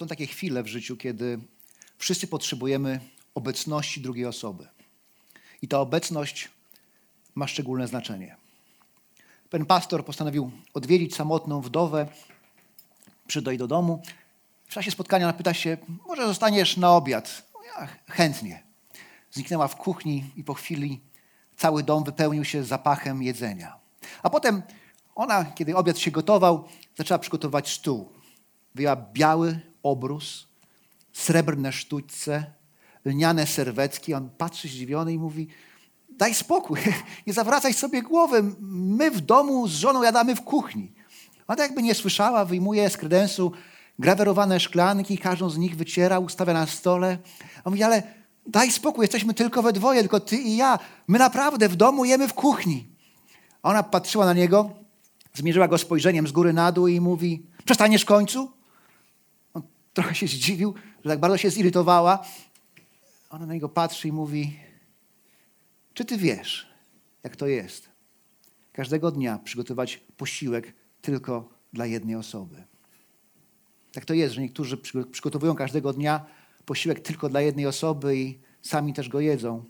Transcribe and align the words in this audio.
Są 0.00 0.06
takie 0.06 0.26
chwile 0.26 0.62
w 0.62 0.66
życiu, 0.66 0.96
kiedy 0.96 1.38
wszyscy 1.98 2.26
potrzebujemy 2.26 3.00
obecności 3.34 4.00
drugiej 4.00 4.26
osoby. 4.26 4.68
I 5.62 5.68
ta 5.68 5.80
obecność 5.80 6.48
ma 7.34 7.46
szczególne 7.46 7.88
znaczenie. 7.88 8.36
Pewien 9.50 9.66
pastor 9.66 10.04
postanowił 10.04 10.50
odwiedzić 10.74 11.14
samotną 11.14 11.60
wdowę, 11.60 12.06
przyjść 13.26 13.58
do 13.58 13.66
domu. 13.66 14.02
W 14.66 14.72
czasie 14.72 14.90
spotkania 14.90 15.32
pyta 15.32 15.54
się, 15.54 15.76
może 16.06 16.26
zostaniesz 16.26 16.76
na 16.76 16.92
obiad? 16.92 17.42
Ja 17.66 17.88
chętnie. 18.06 18.62
Zniknęła 19.32 19.68
w 19.68 19.76
kuchni 19.76 20.30
i 20.36 20.44
po 20.44 20.54
chwili 20.54 21.00
cały 21.56 21.82
dom 21.82 22.04
wypełnił 22.04 22.44
się 22.44 22.64
zapachem 22.64 23.22
jedzenia. 23.22 23.76
A 24.22 24.30
potem 24.30 24.62
ona, 25.14 25.44
kiedy 25.44 25.76
obiad 25.76 25.98
się 25.98 26.10
gotował, 26.10 26.68
zaczęła 26.96 27.18
przygotować 27.18 27.68
stół. 27.72 28.12
Wyjęła 28.74 28.96
biały 28.96 29.69
obrus, 29.82 30.46
srebrne 31.12 31.72
sztućce, 31.72 32.44
lniane 33.04 33.46
serwetki. 33.46 34.14
On 34.14 34.30
patrzy 34.38 34.68
zdziwiony 34.68 35.12
i 35.12 35.18
mówi, 35.18 35.48
daj 36.08 36.34
spokój, 36.34 36.78
nie 37.26 37.32
zawracaj 37.32 37.74
sobie 37.74 38.02
głowy. 38.02 38.42
My 38.60 39.10
w 39.10 39.20
domu 39.20 39.68
z 39.68 39.72
żoną 39.72 40.02
jadamy 40.02 40.36
w 40.36 40.42
kuchni. 40.42 40.92
Ona 41.48 41.62
jakby 41.62 41.82
nie 41.82 41.94
słyszała, 41.94 42.44
wyjmuje 42.44 42.90
z 42.90 42.96
kredensu 42.96 43.52
grawerowane 44.00 44.60
szklanki, 44.60 45.18
każdą 45.18 45.50
z 45.50 45.58
nich 45.58 45.76
wyciera, 45.76 46.18
ustawia 46.18 46.52
na 46.52 46.66
stole. 46.66 47.18
On 47.64 47.72
mówi, 47.72 47.82
ale 47.82 48.02
daj 48.46 48.70
spokój, 48.70 49.02
jesteśmy 49.02 49.34
tylko 49.34 49.62
we 49.62 49.72
dwoje, 49.72 50.00
tylko 50.00 50.20
ty 50.20 50.36
i 50.36 50.56
ja. 50.56 50.78
My 51.08 51.18
naprawdę 51.18 51.68
w 51.68 51.76
domu 51.76 52.04
jemy 52.04 52.28
w 52.28 52.34
kuchni. 52.34 52.86
Ona 53.62 53.82
patrzyła 53.82 54.24
na 54.24 54.32
niego, 54.32 54.70
zmierzyła 55.34 55.68
go 55.68 55.78
spojrzeniem 55.78 56.26
z 56.26 56.32
góry 56.32 56.52
na 56.52 56.72
dół 56.72 56.86
i 56.88 57.00
mówi, 57.00 57.46
przestaniesz 57.64 58.02
w 58.02 58.06
końcu? 58.06 58.50
Trochę 59.92 60.14
się 60.14 60.26
zdziwił, 60.26 60.74
że 61.04 61.10
tak 61.10 61.20
bardzo 61.20 61.36
się 61.36 61.50
zirytowała. 61.50 62.24
Ona 63.30 63.46
na 63.46 63.54
niego 63.54 63.68
patrzy 63.68 64.08
i 64.08 64.12
mówi, 64.12 64.56
czy 65.94 66.04
ty 66.04 66.16
wiesz, 66.16 66.66
jak 67.22 67.36
to 67.36 67.46
jest? 67.46 67.88
Każdego 68.72 69.10
dnia 69.10 69.38
przygotować 69.38 70.00
posiłek 70.16 70.74
tylko 71.02 71.48
dla 71.72 71.86
jednej 71.86 72.16
osoby. 72.16 72.64
Tak 73.92 74.04
to 74.04 74.14
jest, 74.14 74.34
że 74.34 74.40
niektórzy 74.40 74.76
przygotowują 75.12 75.54
każdego 75.54 75.92
dnia 75.92 76.26
posiłek 76.64 77.00
tylko 77.00 77.28
dla 77.28 77.40
jednej 77.40 77.66
osoby 77.66 78.16
i 78.16 78.38
sami 78.62 78.94
też 78.94 79.08
go 79.08 79.20
jedzą. 79.20 79.64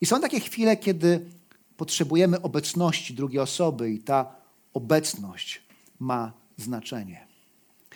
I 0.00 0.06
są 0.06 0.20
takie 0.20 0.40
chwile, 0.40 0.76
kiedy 0.76 1.30
potrzebujemy 1.76 2.42
obecności 2.42 3.14
drugiej 3.14 3.40
osoby 3.40 3.90
i 3.90 3.98
ta 3.98 4.36
obecność 4.74 5.62
ma 5.98 6.32
znaczenie. 6.56 7.26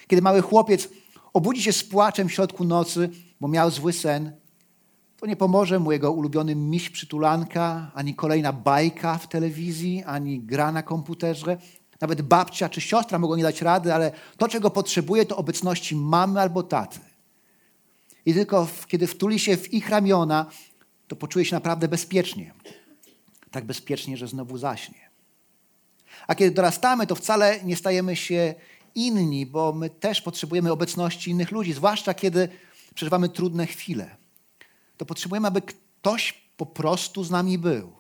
Kiedy 0.07 0.23
mały 0.23 0.43
chłopiec 0.43 0.89
obudzi 1.37 1.63
się 1.63 1.73
z 1.73 1.85
płaczem 1.85 2.29
w 2.29 2.33
środku 2.33 2.65
nocy, 2.65 3.11
bo 3.41 3.49
miał 3.49 3.71
zły 3.71 3.93
sen, 3.93 4.33
to 5.17 5.27
nie 5.27 5.37
pomoże 5.37 5.79
mu 5.79 5.93
jego 5.93 6.13
ulubiony 6.13 6.55
miś 6.55 6.91
przytulanka, 6.91 7.91
ani 7.95 8.15
kolejna 8.15 8.53
bajka 8.53 9.19
w 9.19 9.29
telewizji, 9.29 10.05
ani 10.07 10.41
gra 10.41 10.73
na 10.73 10.83
komputerze. 10.83 11.57
Nawet 12.01 12.23
babcia 12.23 12.69
czy 12.69 12.81
siostra 12.81 13.19
mogą 13.19 13.37
nie 13.37 13.43
dać 13.43 13.63
rady, 13.63 13.95
ale 13.95 14.13
to, 14.37 14.49
czego 14.49 14.71
potrzebuje, 14.71 15.27
to 15.27 15.37
obecności 15.37 15.97
mamy 15.97 16.41
albo 16.41 16.63
taty. 16.63 17.01
I 18.27 18.35
tylko 18.35 18.69
kiedy 18.87 19.07
wtuli 19.07 19.39
się 19.39 19.57
w 19.57 19.75
ich 19.75 19.89
ramiona, 19.89 20.47
to 21.09 21.17
poczuje 21.17 21.45
się 21.45 21.57
naprawdę 21.57 21.89
bezpiecznie. 21.89 22.55
Tak 23.51 23.65
bezpiecznie, 23.65 24.17
że 24.17 24.29
znowu 24.29 24.59
zaśnie. 24.59 25.11
A 26.27 26.35
kiedy 26.35 26.51
dorastamy, 26.51 27.07
to 27.07 27.15
wcale 27.15 27.61
nie 27.65 27.77
stajemy 27.77 28.17
się 28.17 28.55
inni, 28.97 29.47
bo 29.47 29.73
my 29.73 29.91
też 29.91 30.23
potrzebujemy 30.23 30.73
obecności 30.73 31.31
innych 31.31 31.51
ludzi, 31.51 31.73
zwłaszcza 31.73 32.15
kiedy 32.15 32.49
przeżywamy 32.95 33.29
trudne 33.29 33.67
chwile. 33.67 34.17
To 34.97 35.07
potrzebujemy, 35.07 35.49
aby 35.49 35.63
ktoś 35.63 36.33
po 36.57 36.67
prostu 36.67 37.25
z 37.25 37.31
nami 37.31 37.59
był. 37.59 37.93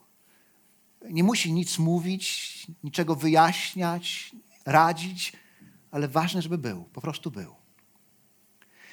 Nie 1.10 1.24
musi 1.24 1.52
nic 1.52 1.78
mówić, 1.78 2.66
niczego 2.84 3.16
wyjaśniać, 3.16 4.32
radzić, 4.64 5.32
ale 5.90 6.08
ważne, 6.08 6.42
żeby 6.42 6.58
był, 6.58 6.84
po 6.84 7.00
prostu 7.00 7.30
był. 7.30 7.54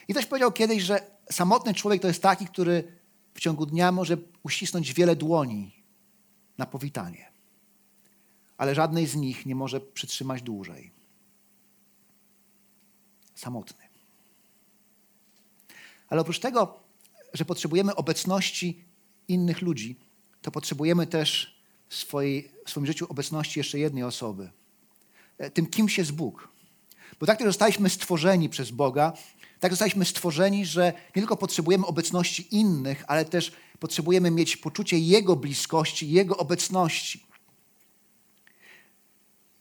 I 0.08 0.14
ktoś 0.14 0.25
powiedział 0.25 0.52
kiedyś, 0.52 0.84
że 0.84 1.12
samotny 1.31 1.74
człowiek 1.74 2.02
to 2.02 2.08
jest 2.08 2.22
taki, 2.22 2.46
który 2.46 2.97
w 3.34 3.40
ciągu 3.40 3.66
dnia 3.66 3.91
może 3.91 4.18
uścisnąć 4.44 4.94
wiele 4.94 5.16
dłoni 5.16 5.84
na 6.58 6.66
powitanie, 6.66 7.31
ale 8.58 8.75
żadnej 8.75 9.08
z 9.08 9.16
nich 9.16 9.46
nie 9.46 9.56
może 9.56 9.81
przytrzymać 9.81 10.41
dłużej. 10.41 11.03
Samotny. 13.43 13.83
Ale 16.09 16.21
oprócz 16.21 16.39
tego, 16.39 16.79
że 17.33 17.45
potrzebujemy 17.45 17.95
obecności 17.95 18.85
innych 19.27 19.61
ludzi, 19.61 19.95
to 20.41 20.51
potrzebujemy 20.51 21.07
też 21.07 21.59
w, 21.89 21.95
swojej, 21.95 22.51
w 22.65 22.69
swoim 22.69 22.85
życiu 22.85 23.05
obecności 23.09 23.59
jeszcze 23.59 23.79
jednej 23.79 24.03
osoby. 24.03 24.51
E, 25.37 25.49
tym 25.49 25.67
kimś 25.67 25.97
jest 25.97 26.11
Bóg. 26.11 26.47
Bo 27.19 27.25
tak 27.25 27.37
też 27.37 27.47
zostaliśmy 27.47 27.89
stworzeni 27.89 28.49
przez 28.49 28.71
Boga, 28.71 29.13
tak 29.59 29.71
zostaliśmy 29.71 30.05
stworzeni, 30.05 30.65
że 30.65 30.93
nie 31.15 31.21
tylko 31.21 31.37
potrzebujemy 31.37 31.85
obecności 31.85 32.55
innych, 32.55 33.03
ale 33.07 33.25
też 33.25 33.51
potrzebujemy 33.79 34.31
mieć 34.31 34.57
poczucie 34.57 34.99
Jego 34.99 35.35
bliskości, 35.35 36.09
Jego 36.09 36.37
obecności. 36.37 37.25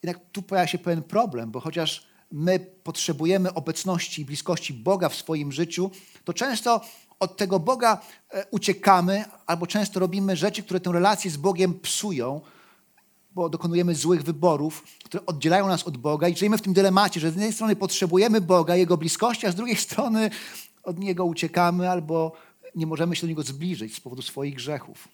Jednak 0.02 0.22
tu 0.32 0.42
pojawia 0.42 0.66
się 0.66 0.78
pewien 0.78 1.02
problem, 1.02 1.50
bo 1.50 1.60
chociaż 1.60 2.11
my 2.32 2.58
potrzebujemy 2.82 3.54
obecności 3.54 4.22
i 4.22 4.24
bliskości 4.24 4.74
Boga 4.74 5.08
w 5.08 5.14
swoim 5.14 5.52
życiu, 5.52 5.90
to 6.24 6.32
często 6.32 6.80
od 7.20 7.36
tego 7.36 7.58
Boga 7.58 8.00
e, 8.30 8.46
uciekamy, 8.50 9.24
albo 9.46 9.66
często 9.66 10.00
robimy 10.00 10.36
rzeczy, 10.36 10.62
które 10.62 10.80
tę 10.80 10.92
relację 10.92 11.30
z 11.30 11.36
Bogiem 11.36 11.80
psują, 11.80 12.40
bo 13.34 13.48
dokonujemy 13.48 13.94
złych 13.94 14.22
wyborów, 14.22 14.84
które 15.04 15.26
oddzielają 15.26 15.68
nas 15.68 15.82
od 15.82 15.96
Boga 15.96 16.28
i 16.28 16.36
żyjemy 16.36 16.58
w 16.58 16.62
tym 16.62 16.72
dylemacie, 16.72 17.20
że 17.20 17.30
z 17.30 17.34
jednej 17.34 17.52
strony 17.52 17.76
potrzebujemy 17.76 18.40
Boga, 18.40 18.76
Jego 18.76 18.96
bliskości, 18.96 19.46
a 19.46 19.52
z 19.52 19.54
drugiej 19.54 19.76
strony 19.76 20.30
od 20.82 20.98
Niego 20.98 21.24
uciekamy 21.24 21.90
albo 21.90 22.32
nie 22.74 22.86
możemy 22.86 23.16
się 23.16 23.22
do 23.22 23.26
Niego 23.26 23.42
zbliżyć 23.42 23.94
z 23.96 24.00
powodu 24.00 24.22
swoich 24.22 24.54
grzechów. 24.54 25.08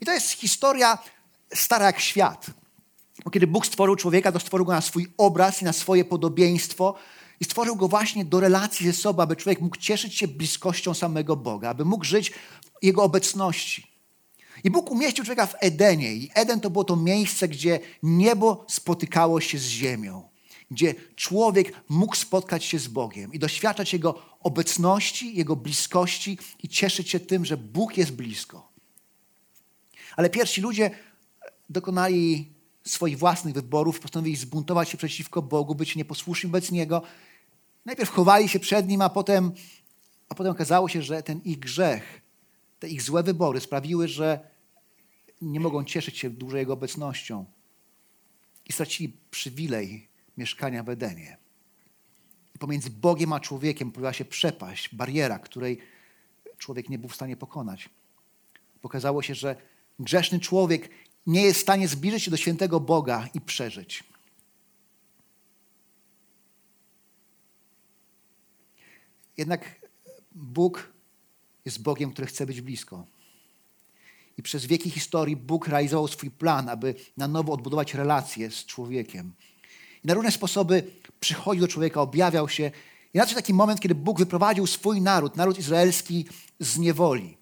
I 0.00 0.06
to 0.06 0.12
jest 0.12 0.30
historia 0.30 0.98
stara 1.54 1.86
jak 1.86 2.00
świat. 2.00 2.46
Bo 3.24 3.30
kiedy 3.30 3.46
Bóg 3.46 3.66
stworzył 3.66 3.96
człowieka, 3.96 4.32
to 4.32 4.40
stworzył 4.40 4.66
go 4.66 4.72
na 4.72 4.80
swój 4.80 5.06
obraz 5.16 5.62
i 5.62 5.64
na 5.64 5.72
swoje 5.72 6.04
podobieństwo 6.04 6.94
i 7.40 7.44
stworzył 7.44 7.76
go 7.76 7.88
właśnie 7.88 8.24
do 8.24 8.40
relacji 8.40 8.86
ze 8.86 8.92
sobą, 8.92 9.22
aby 9.22 9.36
człowiek 9.36 9.60
mógł 9.60 9.76
cieszyć 9.76 10.14
się 10.14 10.28
bliskością 10.28 10.94
samego 10.94 11.36
Boga, 11.36 11.68
aby 11.68 11.84
mógł 11.84 12.04
żyć 12.04 12.30
w 12.30 12.34
Jego 12.82 13.02
obecności. 13.02 13.86
I 14.64 14.70
Bóg 14.70 14.90
umieścił 14.90 15.24
człowieka 15.24 15.46
w 15.46 15.54
Edenie. 15.60 16.14
I 16.14 16.30
Eden 16.34 16.60
to 16.60 16.70
było 16.70 16.84
to 16.84 16.96
miejsce, 16.96 17.48
gdzie 17.48 17.80
niebo 18.02 18.64
spotykało 18.68 19.40
się 19.40 19.58
z 19.58 19.66
ziemią. 19.66 20.28
Gdzie 20.70 20.94
człowiek 21.16 21.72
mógł 21.88 22.16
spotkać 22.16 22.64
się 22.64 22.78
z 22.78 22.88
Bogiem 22.88 23.32
i 23.32 23.38
doświadczać 23.38 23.92
Jego 23.92 24.22
obecności, 24.40 25.36
Jego 25.36 25.56
bliskości 25.56 26.38
i 26.62 26.68
cieszyć 26.68 27.10
się 27.10 27.20
tym, 27.20 27.44
że 27.44 27.56
Bóg 27.56 27.96
jest 27.96 28.12
blisko. 28.12 28.68
Ale 30.16 30.30
pierwsi 30.30 30.60
ludzie 30.60 30.90
dokonali 31.70 32.55
swoich 32.86 33.18
własnych 33.18 33.54
wyborów, 33.54 34.00
postanowili 34.00 34.36
zbuntować 34.36 34.88
się 34.88 34.98
przeciwko 34.98 35.42
Bogu, 35.42 35.74
być 35.74 35.96
nieposłuszni 35.96 36.50
wobec 36.50 36.70
Niego. 36.70 37.02
Najpierw 37.84 38.10
chowali 38.10 38.48
się 38.48 38.60
przed 38.60 38.88
Nim, 38.88 39.02
a 39.02 39.08
potem, 39.08 39.52
a 40.28 40.34
potem 40.34 40.52
okazało 40.52 40.88
się, 40.88 41.02
że 41.02 41.22
ten 41.22 41.40
ich 41.44 41.58
grzech, 41.58 42.20
te 42.78 42.88
ich 42.88 43.02
złe 43.02 43.22
wybory 43.22 43.60
sprawiły, 43.60 44.08
że 44.08 44.50
nie 45.42 45.60
mogą 45.60 45.84
cieszyć 45.84 46.18
się 46.18 46.30
dłużej 46.30 46.58
Jego 46.58 46.72
obecnością 46.72 47.44
i 48.68 48.72
stracili 48.72 49.16
przywilej 49.30 50.08
mieszkania 50.36 50.82
w 50.82 50.88
Edenie. 50.88 51.36
I 52.54 52.58
pomiędzy 52.58 52.90
Bogiem 52.90 53.32
a 53.32 53.40
człowiekiem 53.40 53.92
pojawiła 53.92 54.12
się 54.12 54.24
przepaść, 54.24 54.94
bariera, 54.94 55.38
której 55.38 55.78
człowiek 56.58 56.88
nie 56.88 56.98
był 56.98 57.08
w 57.08 57.14
stanie 57.14 57.36
pokonać. 57.36 57.88
Pokazało 58.80 59.22
się, 59.22 59.34
że 59.34 59.56
grzeszny 59.98 60.40
człowiek 60.40 60.90
nie 61.26 61.42
jest 61.42 61.58
w 61.58 61.62
stanie 61.62 61.88
zbliżyć 61.88 62.22
się 62.22 62.30
do 62.30 62.36
świętego 62.36 62.80
Boga 62.80 63.28
i 63.34 63.40
przeżyć. 63.40 64.04
Jednak 69.36 69.88
Bóg 70.32 70.92
jest 71.64 71.82
Bogiem, 71.82 72.12
który 72.12 72.26
chce 72.26 72.46
być 72.46 72.60
blisko. 72.60 73.06
I 74.38 74.42
przez 74.42 74.66
wieki 74.66 74.90
historii 74.90 75.36
Bóg 75.36 75.68
realizował 75.68 76.08
swój 76.08 76.30
plan, 76.30 76.68
aby 76.68 76.94
na 77.16 77.28
nowo 77.28 77.52
odbudować 77.52 77.94
relacje 77.94 78.50
z 78.50 78.66
człowiekiem. 78.66 79.32
I 80.04 80.06
na 80.06 80.14
różne 80.14 80.32
sposoby 80.32 80.90
przychodził 81.20 81.60
do 81.60 81.68
człowieka, 81.68 82.00
objawiał 82.00 82.48
się. 82.48 82.70
I 83.14 83.18
nadszedł 83.18 83.40
taki 83.40 83.54
moment, 83.54 83.80
kiedy 83.80 83.94
Bóg 83.94 84.18
wyprowadził 84.18 84.66
swój 84.66 85.00
naród, 85.00 85.36
naród 85.36 85.58
izraelski, 85.58 86.26
z 86.60 86.78
niewoli. 86.78 87.36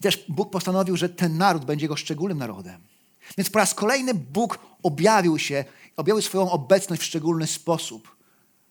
I 0.00 0.02
też 0.02 0.24
Bóg 0.28 0.50
postanowił, 0.50 0.96
że 0.96 1.08
ten 1.08 1.38
naród 1.38 1.64
będzie 1.64 1.84
jego 1.84 1.96
szczególnym 1.96 2.38
narodem. 2.38 2.80
Więc 3.38 3.50
po 3.50 3.58
raz 3.58 3.74
kolejny 3.74 4.14
Bóg 4.14 4.58
objawił 4.82 5.38
się, 5.38 5.64
objawił 5.96 6.22
swoją 6.22 6.50
obecność 6.50 7.02
w 7.02 7.04
szczególny 7.04 7.46
sposób 7.46 8.16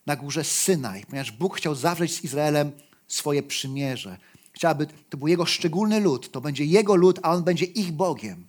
na 0.06 0.16
górze 0.16 0.44
Synaj, 0.44 1.04
ponieważ 1.06 1.32
Bóg 1.32 1.56
chciał 1.56 1.74
zawrzeć 1.74 2.14
z 2.14 2.24
Izraelem 2.24 2.72
swoje 3.08 3.42
przymierze. 3.42 4.18
Chciałby, 4.52 4.86
to 5.10 5.16
był 5.16 5.28
jego 5.28 5.46
szczególny 5.46 6.00
lud, 6.00 6.30
to 6.30 6.40
będzie 6.40 6.64
jego 6.64 6.94
lud, 6.94 7.18
a 7.22 7.32
on 7.32 7.44
będzie 7.44 7.64
ich 7.64 7.92
Bogiem. 7.92 8.46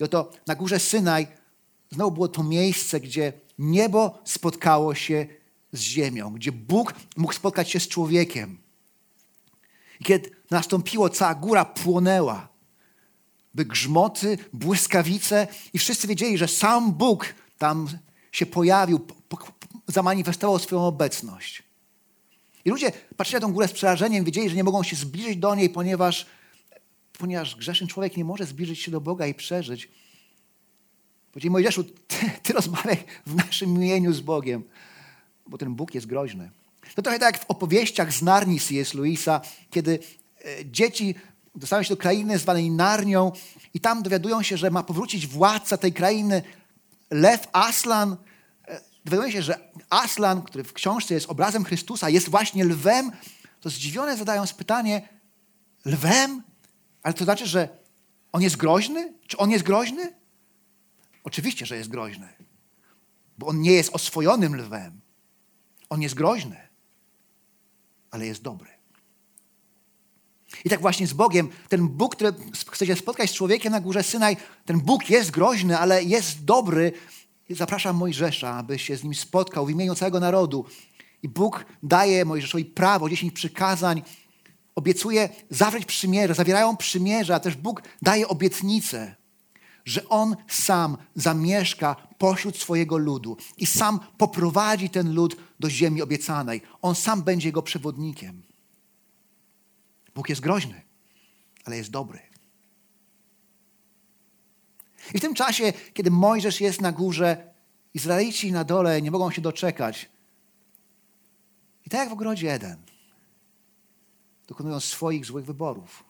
I 0.00 0.04
oto 0.04 0.32
na 0.46 0.54
górze 0.54 0.78
Synaj 0.78 1.26
znowu 1.90 2.10
było 2.10 2.28
to 2.28 2.42
miejsce, 2.42 3.00
gdzie 3.00 3.32
niebo 3.58 4.22
spotkało 4.24 4.94
się 4.94 5.26
z 5.72 5.80
ziemią, 5.80 6.32
gdzie 6.32 6.52
Bóg 6.52 6.94
mógł 7.16 7.32
spotkać 7.32 7.70
się 7.70 7.80
z 7.80 7.88
człowiekiem. 7.88 8.58
I 10.00 10.04
kiedy 10.04 10.39
nastąpiło, 10.50 11.08
cała 11.08 11.34
góra 11.34 11.64
płonęła. 11.64 12.48
By 13.54 13.64
grzmoty, 13.64 14.38
błyskawice 14.52 15.46
i 15.72 15.78
wszyscy 15.78 16.06
wiedzieli, 16.06 16.38
że 16.38 16.48
sam 16.48 16.92
Bóg 16.92 17.34
tam 17.58 17.88
się 18.32 18.46
pojawił, 18.46 19.00
zamanifestował 19.86 20.58
swoją 20.58 20.86
obecność. 20.86 21.62
I 22.64 22.70
ludzie 22.70 22.92
patrzyli 23.16 23.40
na 23.40 23.46
tę 23.46 23.52
górę 23.52 23.68
z 23.68 23.72
przerażeniem, 23.72 24.24
wiedzieli, 24.24 24.50
że 24.50 24.56
nie 24.56 24.64
mogą 24.64 24.82
się 24.82 24.96
zbliżyć 24.96 25.36
do 25.36 25.54
niej, 25.54 25.70
ponieważ, 25.70 26.26
ponieważ 27.18 27.56
grzeszny 27.56 27.86
człowiek 27.86 28.16
nie 28.16 28.24
może 28.24 28.46
zbliżyć 28.46 28.80
się 28.80 28.90
do 28.90 29.00
Boga 29.00 29.26
i 29.26 29.34
przeżyć. 29.34 29.88
Powiedzieli 31.32 31.50
Mojżeszu, 31.50 31.84
ty, 31.84 32.16
ty 32.42 32.52
rozmawiaj 32.52 33.04
w 33.26 33.34
naszym 33.34 33.74
imieniu 33.74 34.12
z 34.12 34.20
Bogiem, 34.20 34.64
bo 35.46 35.58
ten 35.58 35.74
Bóg 35.74 35.94
jest 35.94 36.06
groźny. 36.06 36.50
To 36.94 37.02
trochę 37.02 37.18
tak 37.18 37.34
jak 37.34 37.44
w 37.44 37.50
opowieściach 37.50 38.12
z 38.12 38.22
Narni 38.22 38.60
C.S. 38.60 38.94
Louisa, 38.94 39.40
kiedy 39.70 39.98
dzieci 40.64 41.14
dostają 41.54 41.82
się 41.82 41.88
do 41.88 41.96
krainy 41.96 42.38
zwanej 42.38 42.70
Narnią 42.70 43.32
i 43.74 43.80
tam 43.80 44.02
dowiadują 44.02 44.42
się, 44.42 44.56
że 44.56 44.70
ma 44.70 44.82
powrócić 44.82 45.26
władca 45.26 45.76
tej 45.76 45.92
krainy, 45.92 46.42
Lew 47.10 47.48
Aslan. 47.52 48.16
E, 48.68 48.80
dowiadują 49.04 49.32
się, 49.32 49.42
że 49.42 49.70
Aslan, 49.90 50.42
który 50.42 50.64
w 50.64 50.72
książce 50.72 51.14
jest 51.14 51.30
obrazem 51.30 51.64
Chrystusa, 51.64 52.10
jest 52.10 52.28
właśnie 52.28 52.64
lwem. 52.64 53.12
To 53.60 53.70
zdziwione 53.70 54.16
zadają 54.16 54.44
pytanie, 54.54 55.08
lwem? 55.84 56.42
Ale 57.02 57.14
to 57.14 57.24
znaczy, 57.24 57.46
że 57.46 57.68
on 58.32 58.42
jest 58.42 58.56
groźny? 58.56 59.14
Czy 59.26 59.36
on 59.36 59.50
jest 59.50 59.64
groźny? 59.64 60.14
Oczywiście, 61.24 61.66
że 61.66 61.76
jest 61.76 61.88
groźny, 61.88 62.28
bo 63.38 63.46
on 63.46 63.60
nie 63.60 63.72
jest 63.72 63.94
oswojonym 63.94 64.56
lwem. 64.56 65.00
On 65.88 66.02
jest 66.02 66.14
groźny, 66.14 66.68
ale 68.10 68.26
jest 68.26 68.42
dobry. 68.42 68.79
I 70.64 70.70
tak 70.70 70.80
właśnie 70.80 71.06
z 71.06 71.12
Bogiem, 71.12 71.48
ten 71.68 71.88
Bóg, 71.88 72.16
który 72.16 72.32
chce 72.70 72.86
się 72.86 72.96
spotkać 72.96 73.30
z 73.30 73.34
człowiekiem 73.34 73.72
na 73.72 73.80
górze 73.80 74.02
Synaj, 74.02 74.36
ten 74.64 74.80
Bóg 74.80 75.10
jest 75.10 75.30
groźny, 75.30 75.78
ale 75.78 76.04
jest 76.04 76.44
dobry. 76.44 76.92
Zapraszam 77.50 77.96
Mojżesza, 77.96 78.54
aby 78.54 78.78
się 78.78 78.96
z 78.96 79.04
nim 79.04 79.14
spotkał 79.14 79.66
w 79.66 79.70
imieniu 79.70 79.94
całego 79.94 80.20
narodu. 80.20 80.64
I 81.22 81.28
Bóg 81.28 81.64
daje 81.82 82.24
Mojżeszowi 82.24 82.64
prawo, 82.64 83.10
dziesięć 83.10 83.34
przykazań, 83.34 84.02
obiecuje 84.74 85.28
zawrzeć 85.50 85.84
przymierze, 85.84 86.34
zawierają 86.34 86.76
przymierze, 86.76 87.34
a 87.34 87.40
też 87.40 87.56
Bóg 87.56 87.82
daje 88.02 88.28
obietnicę, 88.28 89.16
że 89.84 90.08
On 90.08 90.36
sam 90.48 90.96
zamieszka 91.14 91.96
pośród 92.18 92.56
swojego 92.56 92.98
ludu 92.98 93.36
i 93.56 93.66
sam 93.66 94.00
poprowadzi 94.18 94.90
ten 94.90 95.14
lud 95.14 95.36
do 95.60 95.70
ziemi 95.70 96.02
obiecanej. 96.02 96.62
On 96.82 96.94
sam 96.94 97.22
będzie 97.22 97.48
jego 97.48 97.62
przewodnikiem. 97.62 98.49
Bóg 100.20 100.28
jest 100.28 100.40
groźny, 100.40 100.82
ale 101.64 101.76
jest 101.76 101.90
dobry. 101.90 102.20
I 105.14 105.18
w 105.18 105.20
tym 105.20 105.34
czasie, 105.34 105.72
kiedy 105.94 106.10
Mojżesz 106.10 106.60
jest 106.60 106.80
na 106.80 106.92
górze, 106.92 107.54
Izraelici 107.94 108.52
na 108.52 108.64
dole 108.64 109.02
nie 109.02 109.10
mogą 109.10 109.30
się 109.30 109.42
doczekać. 109.42 110.10
I 111.86 111.90
tak 111.90 112.00
jak 112.00 112.08
w 112.08 112.12
ogrodzie 112.12 112.52
Eden, 112.52 112.82
dokonują 114.46 114.80
swoich 114.80 115.26
złych 115.26 115.44
wyborów. 115.44 116.04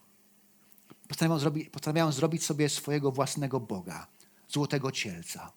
Postanawiają 1.09 1.39
zrobić, 1.39 1.69
postanawiają 1.69 2.12
zrobić 2.12 2.45
sobie 2.45 2.69
swojego 2.69 3.12
własnego 3.12 3.61
Boga, 3.61 4.07
złotego 4.49 4.93
cielca. 4.93 5.53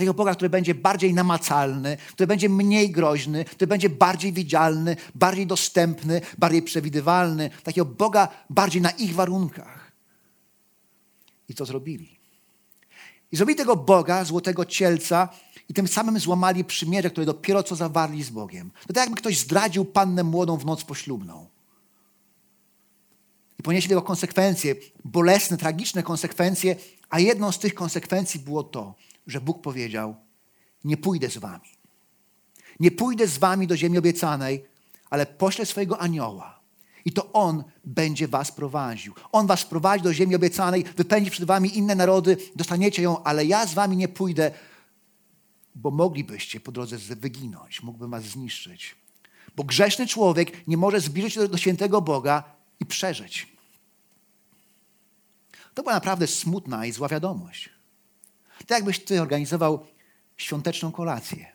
Tego 0.00 0.14
Boga, 0.14 0.34
który 0.34 0.50
będzie 0.50 0.74
bardziej 0.74 1.14
namacalny, 1.14 1.96
który 2.12 2.26
będzie 2.26 2.48
mniej 2.48 2.90
groźny, 2.90 3.44
który 3.44 3.66
będzie 3.66 3.90
bardziej 3.90 4.32
widzialny, 4.32 4.96
bardziej 5.14 5.46
dostępny, 5.46 6.20
bardziej 6.38 6.62
przewidywalny. 6.62 7.50
Takiego 7.64 7.84
Boga 7.84 8.28
bardziej 8.50 8.82
na 8.82 8.90
ich 8.90 9.14
warunkach. 9.14 9.92
I 11.48 11.54
co 11.54 11.64
zrobili? 11.64 12.18
I 13.32 13.36
zrobili 13.36 13.58
tego 13.58 13.76
Boga, 13.76 14.24
złotego 14.24 14.64
cielca, 14.64 15.28
i 15.68 15.74
tym 15.74 15.88
samym 15.88 16.18
złamali 16.18 16.64
przymierze, 16.64 17.10
które 17.10 17.26
dopiero 17.26 17.62
co 17.62 17.76
zawarli 17.76 18.22
z 18.22 18.30
Bogiem. 18.30 18.70
To 18.86 18.92
tak 18.92 19.04
jakby 19.04 19.16
ktoś 19.16 19.38
zdradził 19.38 19.84
pannę 19.84 20.24
młodą 20.24 20.56
w 20.56 20.66
noc 20.66 20.84
poślubną. 20.84 21.46
I 23.58 23.62
ponieśli 23.62 23.88
tego 23.88 24.02
konsekwencje, 24.02 24.74
bolesne, 25.04 25.56
tragiczne 25.56 26.02
konsekwencje, 26.02 26.76
a 27.10 27.20
jedną 27.20 27.52
z 27.52 27.58
tych 27.58 27.74
konsekwencji 27.74 28.40
było 28.40 28.62
to, 28.62 28.94
że 29.26 29.40
Bóg 29.40 29.62
powiedział: 29.62 30.16
Nie 30.84 30.96
pójdę 30.96 31.30
z 31.30 31.38
wami. 31.38 31.68
Nie 32.80 32.90
pójdę 32.90 33.26
z 33.26 33.38
wami 33.38 33.66
do 33.66 33.76
ziemi 33.76 33.98
obiecanej, 33.98 34.64
ale 35.10 35.26
poślę 35.26 35.66
swojego 35.66 35.98
anioła. 35.98 36.60
I 37.04 37.12
to 37.12 37.32
on 37.32 37.64
będzie 37.84 38.28
was 38.28 38.52
prowadził. 38.52 39.14
On 39.32 39.46
was 39.46 39.64
prowadzi 39.64 40.04
do 40.04 40.14
ziemi 40.14 40.34
obiecanej, 40.34 40.84
wypędzi 40.96 41.30
przed 41.30 41.44
wami 41.44 41.78
inne 41.78 41.94
narody, 41.94 42.36
dostaniecie 42.56 43.02
ją, 43.02 43.22
ale 43.22 43.46
ja 43.46 43.66
z 43.66 43.74
wami 43.74 43.96
nie 43.96 44.08
pójdę, 44.08 44.50
bo 45.74 45.90
moglibyście 45.90 46.60
po 46.60 46.72
drodze 46.72 46.98
wyginąć, 46.98 47.82
mógłbym 47.82 48.10
was 48.10 48.24
zniszczyć. 48.24 48.96
Bo 49.56 49.64
grzeszny 49.64 50.06
człowiek 50.06 50.68
nie 50.68 50.76
może 50.76 51.00
zbliżyć 51.00 51.34
się 51.34 51.40
do, 51.40 51.48
do 51.48 51.58
świętego 51.58 52.00
Boga 52.00 52.44
i 52.80 52.86
przeżyć. 52.86 53.46
To 55.74 55.82
była 55.82 55.94
naprawdę 55.94 56.26
smutna 56.26 56.86
i 56.86 56.92
zła 56.92 57.08
wiadomość. 57.08 57.70
To 58.66 58.74
jakbyś 58.74 58.98
ty 59.04 59.22
organizował 59.22 59.86
świąteczną 60.36 60.92
kolację. 60.92 61.46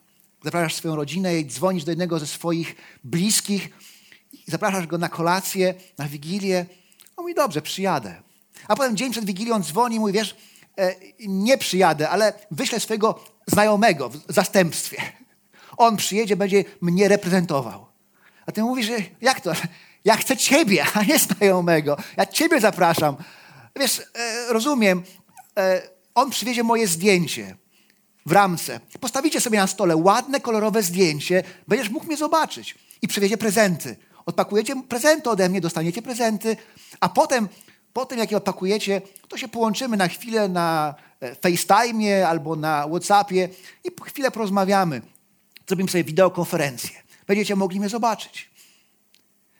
Zapraszasz 0.43 0.75
swoją 0.75 0.95
rodzinę 0.95 1.39
i 1.39 1.45
dzwonisz 1.45 1.83
do 1.83 1.91
jednego 1.91 2.19
ze 2.19 2.27
swoich 2.27 2.75
bliskich, 3.03 3.69
zapraszasz 4.47 4.87
go 4.87 4.97
na 4.97 5.09
kolację, 5.09 5.73
na 5.97 6.07
wigilię. 6.07 6.65
On 7.17 7.23
mówi, 7.23 7.35
dobrze, 7.35 7.61
przyjadę. 7.61 8.21
A 8.67 8.75
potem 8.75 8.97
dzień 8.97 9.11
przed 9.11 9.25
wigilią 9.25 9.63
dzwoni 9.63 9.95
i 9.95 9.99
mówi, 9.99 10.13
wiesz, 10.13 10.35
e, 10.77 10.95
nie 11.19 11.57
przyjadę, 11.57 12.09
ale 12.09 12.33
wyślę 12.51 12.79
swojego 12.79 13.23
znajomego 13.47 14.09
w 14.09 14.17
zastępstwie. 14.29 14.97
On 15.77 15.97
przyjedzie, 15.97 16.35
będzie 16.35 16.63
mnie 16.81 17.07
reprezentował. 17.07 17.85
A 18.45 18.51
ty 18.51 18.61
mówisz, 18.61 18.87
jak 19.21 19.41
to? 19.41 19.51
Ja 20.05 20.17
chcę 20.17 20.37
ciebie, 20.37 20.85
a 20.93 21.03
nie 21.03 21.19
znajomego. 21.19 21.97
Ja 22.17 22.25
ciebie 22.25 22.59
zapraszam. 22.59 23.15
Wiesz, 23.75 23.99
e, 23.99 24.53
rozumiem, 24.53 25.03
e, 25.57 25.94
on 26.15 26.29
przywiezie 26.29 26.63
moje 26.63 26.87
zdjęcie 26.87 27.55
w 28.25 28.31
ramce. 28.31 28.79
Postawicie 28.99 29.41
sobie 29.41 29.57
na 29.57 29.67
stole 29.67 29.95
ładne, 29.95 30.39
kolorowe 30.39 30.83
zdjęcie, 30.83 31.43
będziesz 31.67 31.89
mógł 31.89 32.05
mnie 32.05 32.17
zobaczyć. 32.17 32.75
I 33.01 33.07
przywiezie 33.07 33.37
prezenty. 33.37 33.95
Odpakujecie 34.25 34.83
prezenty 34.83 35.29
ode 35.29 35.49
mnie, 35.49 35.61
dostaniecie 35.61 36.01
prezenty, 36.01 36.57
a 36.99 37.09
potem, 37.09 37.49
potem 37.93 38.19
jak 38.19 38.31
je 38.31 38.37
odpakujecie, 38.37 39.01
to 39.27 39.37
się 39.37 39.47
połączymy 39.47 39.97
na 39.97 40.07
chwilę 40.07 40.49
na 40.49 40.95
e, 41.19 41.35
FaceTime 41.35 42.27
albo 42.27 42.55
na 42.55 42.87
WhatsAppie 42.87 43.49
i 43.83 43.91
po 43.91 44.03
chwilę 44.03 44.31
porozmawiamy. 44.31 45.01
Zrobimy 45.67 45.89
sobie 45.89 46.03
wideokonferencję. 46.03 46.89
Będziecie 47.27 47.55
mogli 47.55 47.79
mnie 47.79 47.89
zobaczyć. 47.89 48.49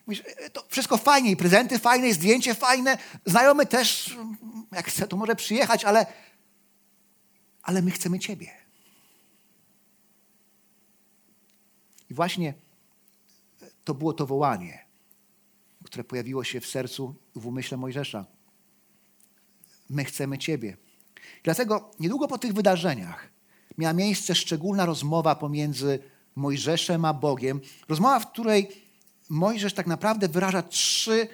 Mówisz, 0.08 0.24
e, 0.38 0.50
to 0.50 0.64
wszystko 0.70 0.98
fajnie, 0.98 1.32
i 1.32 1.36
prezenty 1.36 1.80
fajne, 1.80 2.08
i 2.08 2.14
zdjęcie 2.14 2.56
fajne. 2.56 2.98
Znajomy 3.26 3.66
też, 3.66 4.18
jak 4.72 4.88
chce, 4.88 5.08
to 5.08 5.18
może 5.18 5.36
przyjechać, 5.36 5.86
ale 5.86 6.06
ale 7.66 7.82
my 7.82 7.92
chcemy 7.92 8.20
Ciebie. 8.20 8.52
I 12.10 12.14
właśnie 12.14 12.54
to 13.84 13.94
było 13.94 14.14
to 14.14 14.26
wołanie, 14.26 14.86
które 15.84 16.04
pojawiło 16.04 16.44
się 16.44 16.62
w 16.62 16.68
sercu 16.68 17.16
i 17.36 17.40
w 17.40 17.48
umyśle 17.48 17.78
Mojżesza. 17.78 18.26
my 19.90 20.06
chcemy 20.06 20.38
Ciebie. 20.38 20.78
Dlatego 21.44 21.92
niedługo 22.00 22.28
po 22.28 22.38
tych 22.38 22.54
wydarzeniach 22.54 23.30
miała 23.78 23.94
miejsce 23.94 24.36
szczególna 24.36 24.86
rozmowa 24.86 25.36
pomiędzy 25.36 26.00
Mojżeszem 26.36 27.06
a 27.06 27.14
Bogiem. 27.14 27.62
Rozmowa, 27.88 28.20
w 28.20 28.32
której 28.32 28.86
Mojżesz 29.30 29.74
tak 29.74 29.88
naprawdę 29.88 30.28
wyraża 30.28 30.64
trzy 30.64 31.28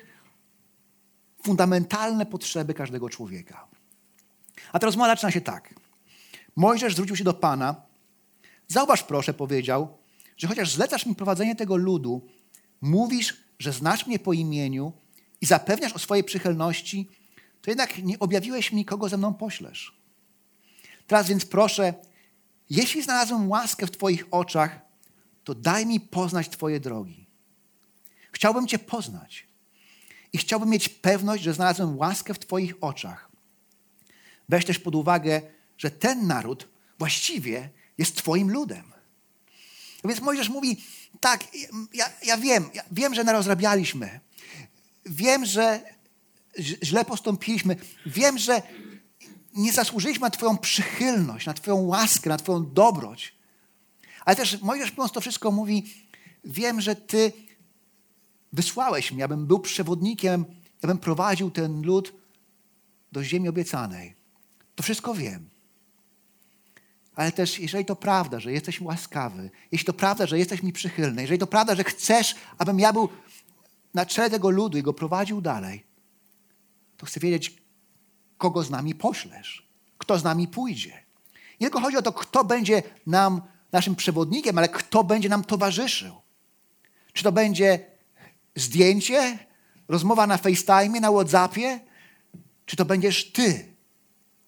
fundamentalne 1.43 2.25
potrzeby 2.25 2.73
każdego 2.73 3.09
człowieka. 3.09 3.67
A 4.71 4.79
ta 4.79 4.85
rozmowa 4.85 5.09
zaczyna 5.09 5.31
się 5.31 5.41
tak. 5.41 5.80
Mojżesz 6.55 6.93
zwrócił 6.93 7.15
się 7.15 7.23
do 7.23 7.33
Pana. 7.33 7.75
Zauważ 8.67 9.03
proszę, 9.03 9.33
powiedział, 9.33 9.97
że 10.37 10.47
chociaż 10.47 10.71
zlecasz 10.71 11.05
mi 11.05 11.15
prowadzenie 11.15 11.55
tego 11.55 11.75
ludu, 11.75 12.27
mówisz, 12.81 13.37
że 13.59 13.73
znasz 13.73 14.07
mnie 14.07 14.19
po 14.19 14.33
imieniu 14.33 14.93
i 15.41 15.45
zapewniasz 15.45 15.93
o 15.93 15.99
swojej 15.99 16.23
przychylności, 16.23 17.09
to 17.61 17.71
jednak 17.71 17.97
nie 18.03 18.19
objawiłeś 18.19 18.71
mi, 18.71 18.85
kogo 18.85 19.09
ze 19.09 19.17
mną 19.17 19.33
poślesz. 19.33 20.01
Teraz 21.07 21.27
więc 21.27 21.45
proszę, 21.45 21.93
jeśli 22.69 23.03
znalazłem 23.03 23.49
łaskę 23.49 23.87
w 23.87 23.91
Twoich 23.91 24.25
oczach, 24.31 24.79
to 25.43 25.55
daj 25.55 25.85
mi 25.85 25.99
poznać 25.99 26.49
Twoje 26.49 26.79
drogi. 26.79 27.27
Chciałbym 28.31 28.67
Cię 28.67 28.79
poznać 28.79 29.47
i 30.33 30.37
chciałbym 30.37 30.69
mieć 30.69 30.89
pewność, 30.89 31.43
że 31.43 31.53
znalazłem 31.53 31.97
łaskę 31.97 32.33
w 32.33 32.39
Twoich 32.39 32.73
oczach. 32.81 33.31
Weź 34.49 34.65
też 34.65 34.79
pod 34.79 34.95
uwagę, 34.95 35.41
że 35.81 35.91
ten 35.91 36.27
naród 36.27 36.67
właściwie 36.99 37.69
jest 37.97 38.15
Twoim 38.15 38.51
ludem. 38.51 38.93
Więc 40.03 40.21
Mojżesz 40.21 40.49
mówi, 40.49 40.83
tak, 41.19 41.43
ja, 41.93 42.09
ja 42.25 42.37
wiem, 42.37 42.69
ja 42.73 42.83
wiem, 42.91 43.15
że 43.15 43.23
narozrabialiśmy. 43.23 44.19
Wiem, 45.05 45.45
że 45.45 45.83
źle 46.59 47.05
postąpiliśmy. 47.05 47.75
Wiem, 48.05 48.37
że 48.37 48.61
nie 49.53 49.73
zasłużyliśmy 49.73 50.21
na 50.21 50.29
Twoją 50.29 50.57
przychylność, 50.57 51.45
na 51.45 51.53
Twoją 51.53 51.75
łaskę, 51.75 52.29
na 52.29 52.37
Twoją 52.37 52.73
dobroć. 52.73 53.35
Ale 54.25 54.35
też 54.35 54.61
Mojżesz 54.61 54.91
mówiąc 54.91 55.11
to 55.11 55.21
wszystko 55.21 55.51
mówi, 55.51 55.93
wiem, 56.43 56.81
że 56.81 56.95
Ty 56.95 57.33
wysłałeś 58.53 59.11
mnie, 59.11 59.23
abym 59.23 59.47
był 59.47 59.59
przewodnikiem, 59.59 60.45
abym 60.81 60.97
prowadził 60.97 61.51
ten 61.51 61.81
lud 61.81 62.13
do 63.11 63.23
ziemi 63.23 63.49
obiecanej. 63.49 64.15
To 64.75 64.83
wszystko 64.83 65.13
wiem. 65.13 65.50
Ale 67.21 67.31
też, 67.31 67.59
jeżeli 67.59 67.85
to 67.85 67.95
prawda, 67.95 68.39
że 68.39 68.51
jesteś 68.51 68.81
łaskawy, 68.81 69.49
jeśli 69.71 69.85
to 69.85 69.93
prawda, 69.93 70.25
że 70.25 70.39
jesteś 70.39 70.63
mi 70.63 70.73
przychylny, 70.73 71.21
jeżeli 71.21 71.39
to 71.39 71.47
prawda, 71.47 71.75
że 71.75 71.83
chcesz, 71.83 72.35
abym 72.57 72.79
ja 72.79 72.93
był 72.93 73.09
na 73.93 74.05
czele 74.05 74.29
tego 74.29 74.49
ludu 74.49 74.77
i 74.77 74.81
go 74.81 74.93
prowadził 74.93 75.41
dalej, 75.41 75.85
to 76.97 77.05
chcę 77.05 77.19
wiedzieć, 77.19 77.57
kogo 78.37 78.63
z 78.63 78.69
nami 78.69 78.95
poślesz, 78.95 79.69
kto 79.97 80.19
z 80.19 80.23
nami 80.23 80.47
pójdzie. 80.47 80.93
Nie 81.59 81.67
tylko 81.67 81.79
chodzi 81.79 81.97
o 81.97 82.01
to, 82.01 82.13
kto 82.13 82.43
będzie 82.43 82.83
nam 83.07 83.41
naszym 83.71 83.95
przewodnikiem, 83.95 84.57
ale 84.57 84.69
kto 84.69 85.03
będzie 85.03 85.29
nam 85.29 85.43
towarzyszył. 85.43 86.15
Czy 87.13 87.23
to 87.23 87.31
będzie 87.31 87.85
zdjęcie, 88.55 89.39
rozmowa 89.87 90.27
na 90.27 90.37
FaceTime, 90.37 90.99
na 90.99 91.11
WhatsAppie, 91.11 91.79
czy 92.65 92.75
to 92.75 92.85
będziesz 92.85 93.31
ty, 93.31 93.75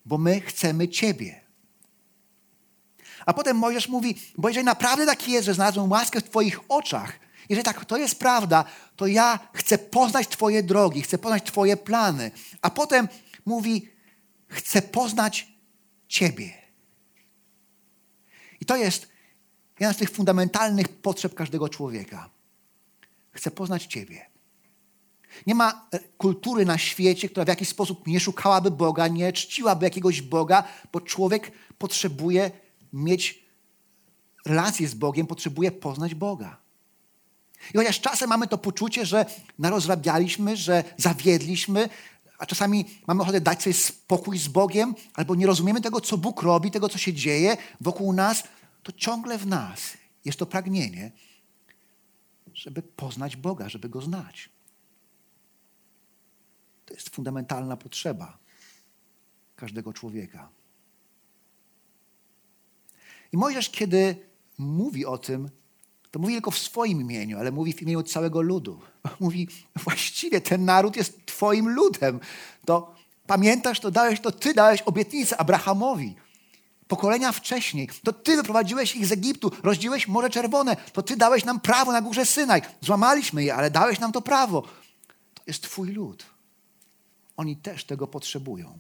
bo 0.06 0.18
my 0.18 0.42
chcemy 0.42 0.88
ciebie. 0.88 1.43
A 3.26 3.34
potem 3.34 3.58
Mojżesz 3.58 3.90
mówi, 3.90 4.16
bo 4.38 4.48
jeżeli 4.48 4.66
naprawdę 4.66 5.06
tak 5.06 5.28
jest, 5.28 5.46
że 5.46 5.54
znalazłem 5.54 5.92
łaskę 5.92 6.22
w 6.22 6.30
Twoich 6.30 6.60
oczach, 6.70 7.20
jeżeli 7.50 7.66
tak 7.66 7.86
to 7.86 7.98
jest 7.98 8.20
prawda, 8.20 8.66
to 8.96 9.08
ja 9.08 9.40
chcę 9.54 9.78
poznać 9.78 10.28
Twoje 10.28 10.64
drogi, 10.64 11.02
chcę 11.02 11.18
poznać 11.18 11.44
Twoje 11.44 11.78
plany. 11.78 12.32
A 12.62 12.70
potem 12.70 13.08
mówi, 13.46 13.90
chcę 14.48 14.82
poznać 14.82 15.48
Ciebie. 16.08 16.54
I 18.62 18.66
to 18.66 18.76
jest 18.76 19.08
jedna 19.80 19.94
z 19.94 19.98
tych 19.98 20.10
fundamentalnych 20.10 20.88
potrzeb 20.90 21.34
każdego 21.34 21.70
człowieka. 21.70 22.30
Chcę 23.32 23.52
poznać 23.52 23.86
Ciebie. 23.86 24.26
Nie 25.48 25.56
ma 25.56 25.90
kultury 26.18 26.66
na 26.66 26.78
świecie, 26.78 27.30
która 27.30 27.46
w 27.46 27.48
jakiś 27.48 27.70
sposób 27.70 28.08
nie 28.08 28.20
szukałaby 28.20 28.72
Boga, 28.72 29.08
nie 29.08 29.34
czciłaby 29.34 29.86
jakiegoś 29.86 30.22
Boga, 30.22 30.64
bo 30.92 31.02
człowiek 31.02 31.52
potrzebuje 31.78 32.52
mieć 32.94 33.46
relację 34.46 34.88
z 34.88 34.94
Bogiem, 34.94 35.28
potrzebuje 35.28 35.72
poznać 35.72 36.16
Boga. 36.16 36.58
I 37.74 37.78
chociaż 37.78 38.02
czasem 38.02 38.30
mamy 38.30 38.48
to 38.48 38.58
poczucie, 38.58 39.06
że 39.06 39.26
narozrabialiśmy, 39.60 40.58
że 40.58 40.84
zawiedliśmy, 40.98 41.90
a 42.38 42.46
czasami 42.46 42.86
mamy 43.08 43.22
ochotę 43.22 43.42
dać 43.42 43.64
sobie 43.64 43.74
spokój 43.74 44.38
z 44.38 44.48
Bogiem, 44.48 44.96
albo 45.14 45.36
nie 45.36 45.48
rozumiemy 45.48 45.82
tego, 45.82 46.02
co 46.02 46.18
Bóg 46.18 46.42
robi, 46.42 46.72
tego, 46.72 46.90
co 46.90 46.98
się 46.98 47.14
dzieje 47.14 47.58
wokół 47.82 48.14
nas, 48.14 48.44
to 48.84 48.92
ciągle 48.92 49.38
w 49.38 49.48
nas 49.48 49.98
jest 50.26 50.40
to 50.40 50.46
pragnienie, 50.46 51.12
żeby 52.54 52.82
poznać 52.82 53.36
Boga, 53.36 53.70
żeby 53.70 53.90
Go 53.90 54.02
znać. 54.02 54.50
To 56.86 56.94
jest 56.94 57.10
fundamentalna 57.10 57.78
potrzeba 57.78 58.38
każdego 59.56 59.94
człowieka. 59.94 60.50
I 63.34 63.38
Mojżesz, 63.38 63.70
kiedy 63.70 64.16
mówi 64.58 65.06
o 65.06 65.18
tym, 65.18 65.50
to 66.12 66.20
mówi 66.20 66.34
tylko 66.34 66.52
w 66.52 66.58
swoim 66.58 67.02
imieniu, 67.02 67.40
ale 67.40 67.52
mówi 67.52 67.74
w 67.74 67.82
imieniu 67.82 68.04
całego 68.04 68.42
ludu. 68.42 68.80
Mówi, 69.20 69.48
właściwie 69.76 70.42
ten 70.42 70.66
naród 70.66 70.96
jest 70.96 71.26
twoim 71.26 71.70
ludem. 71.70 72.20
To 72.66 72.96
pamiętasz, 73.28 73.80
to 73.80 73.92
dałeś, 73.92 74.20
to 74.20 74.32
ty 74.32 74.54
dałeś 74.54 74.82
obietnicę 74.82 75.38
Abrahamowi. 75.38 76.16
Pokolenia 76.88 77.32
wcześniej. 77.32 77.90
To 78.04 78.14
ty 78.14 78.36
wyprowadziłeś 78.36 78.96
ich 78.96 79.06
z 79.06 79.12
Egiptu, 79.12 79.52
rozdziłeś 79.64 80.08
Morze 80.08 80.30
Czerwone. 80.30 80.76
To 80.76 81.04
ty 81.04 81.18
dałeś 81.18 81.46
nam 81.46 81.60
prawo 81.60 81.92
na 81.92 82.02
górze 82.02 82.26
Synaj. 82.26 82.62
Złamaliśmy 82.82 83.44
je, 83.44 83.56
ale 83.56 83.72
dałeś 83.72 84.00
nam 84.00 84.12
to 84.12 84.22
prawo. 84.22 84.62
To 85.34 85.44
jest 85.48 85.64
twój 85.64 85.92
lud. 85.92 86.26
Oni 87.38 87.58
też 87.58 87.86
tego 87.86 88.08
potrzebują. 88.08 88.80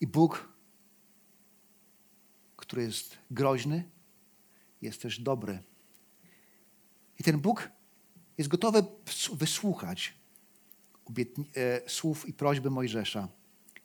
I 0.00 0.06
Bóg 0.06 0.48
który 2.68 2.82
jest 2.82 3.18
groźny, 3.30 3.84
jest 4.82 5.02
też 5.02 5.20
dobry. 5.20 5.58
I 7.18 7.24
ten 7.24 7.40
Bóg 7.40 7.68
jest 8.38 8.50
gotowy 8.50 8.84
wysłuchać 9.32 10.14
e, 11.56 11.90
słów 11.90 12.28
i 12.28 12.32
prośby 12.32 12.70
Mojżesza. 12.70 13.28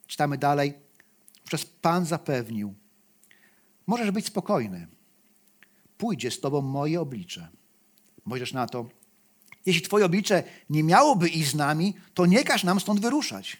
Czytamy 0.08 0.38
dalej. 0.38 0.74
Wówczas 1.42 1.66
Pan 1.66 2.06
zapewnił: 2.06 2.74
Możesz 3.88 4.12
być 4.12 4.26
spokojny. 4.26 4.88
Pójdzie 5.98 6.32
z 6.32 6.40
tobą 6.40 6.62
moje 6.62 7.02
oblicze. 7.02 7.48
Mojżesz 8.26 8.54
na 8.54 8.68
to: 8.68 8.90
Jeśli 9.66 9.82
twoje 9.82 10.06
oblicze 10.06 10.44
nie 10.70 10.84
miałoby 10.84 11.30
iść 11.30 11.50
z 11.50 11.56
nami, 11.56 11.96
to 12.14 12.26
nie 12.26 12.44
każ 12.44 12.64
nam 12.64 12.80
stąd 12.80 13.00
wyruszać. 13.00 13.58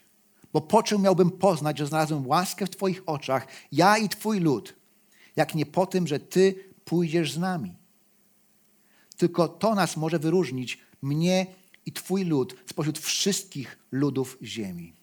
Bo 0.54 0.62
po 0.62 0.84
czym 0.84 1.02
miałbym 1.02 1.32
poznać, 1.32 1.78
że 1.78 1.88
znalazłem 1.88 2.28
łaskę 2.28 2.66
w 2.66 2.70
Twoich 2.70 3.04
oczach, 3.06 3.48
ja 3.72 3.98
i 3.98 4.10
Twój 4.10 4.40
lud, 4.40 4.83
jak 5.36 5.56
nie 5.56 5.66
po 5.66 5.86
tym, 5.86 6.08
że 6.08 6.20
Ty 6.20 6.56
pójdziesz 6.86 7.32
z 7.32 7.38
nami. 7.38 7.76
Tylko 9.18 9.48
to 9.48 9.76
nas 9.76 9.98
może 9.98 10.20
wyróżnić, 10.20 10.80
mnie 11.02 11.46
i 11.86 11.92
Twój 11.92 12.26
lud, 12.26 12.56
spośród 12.66 13.00
wszystkich 13.00 13.80
ludów 13.92 14.38
ziemi. 14.42 14.94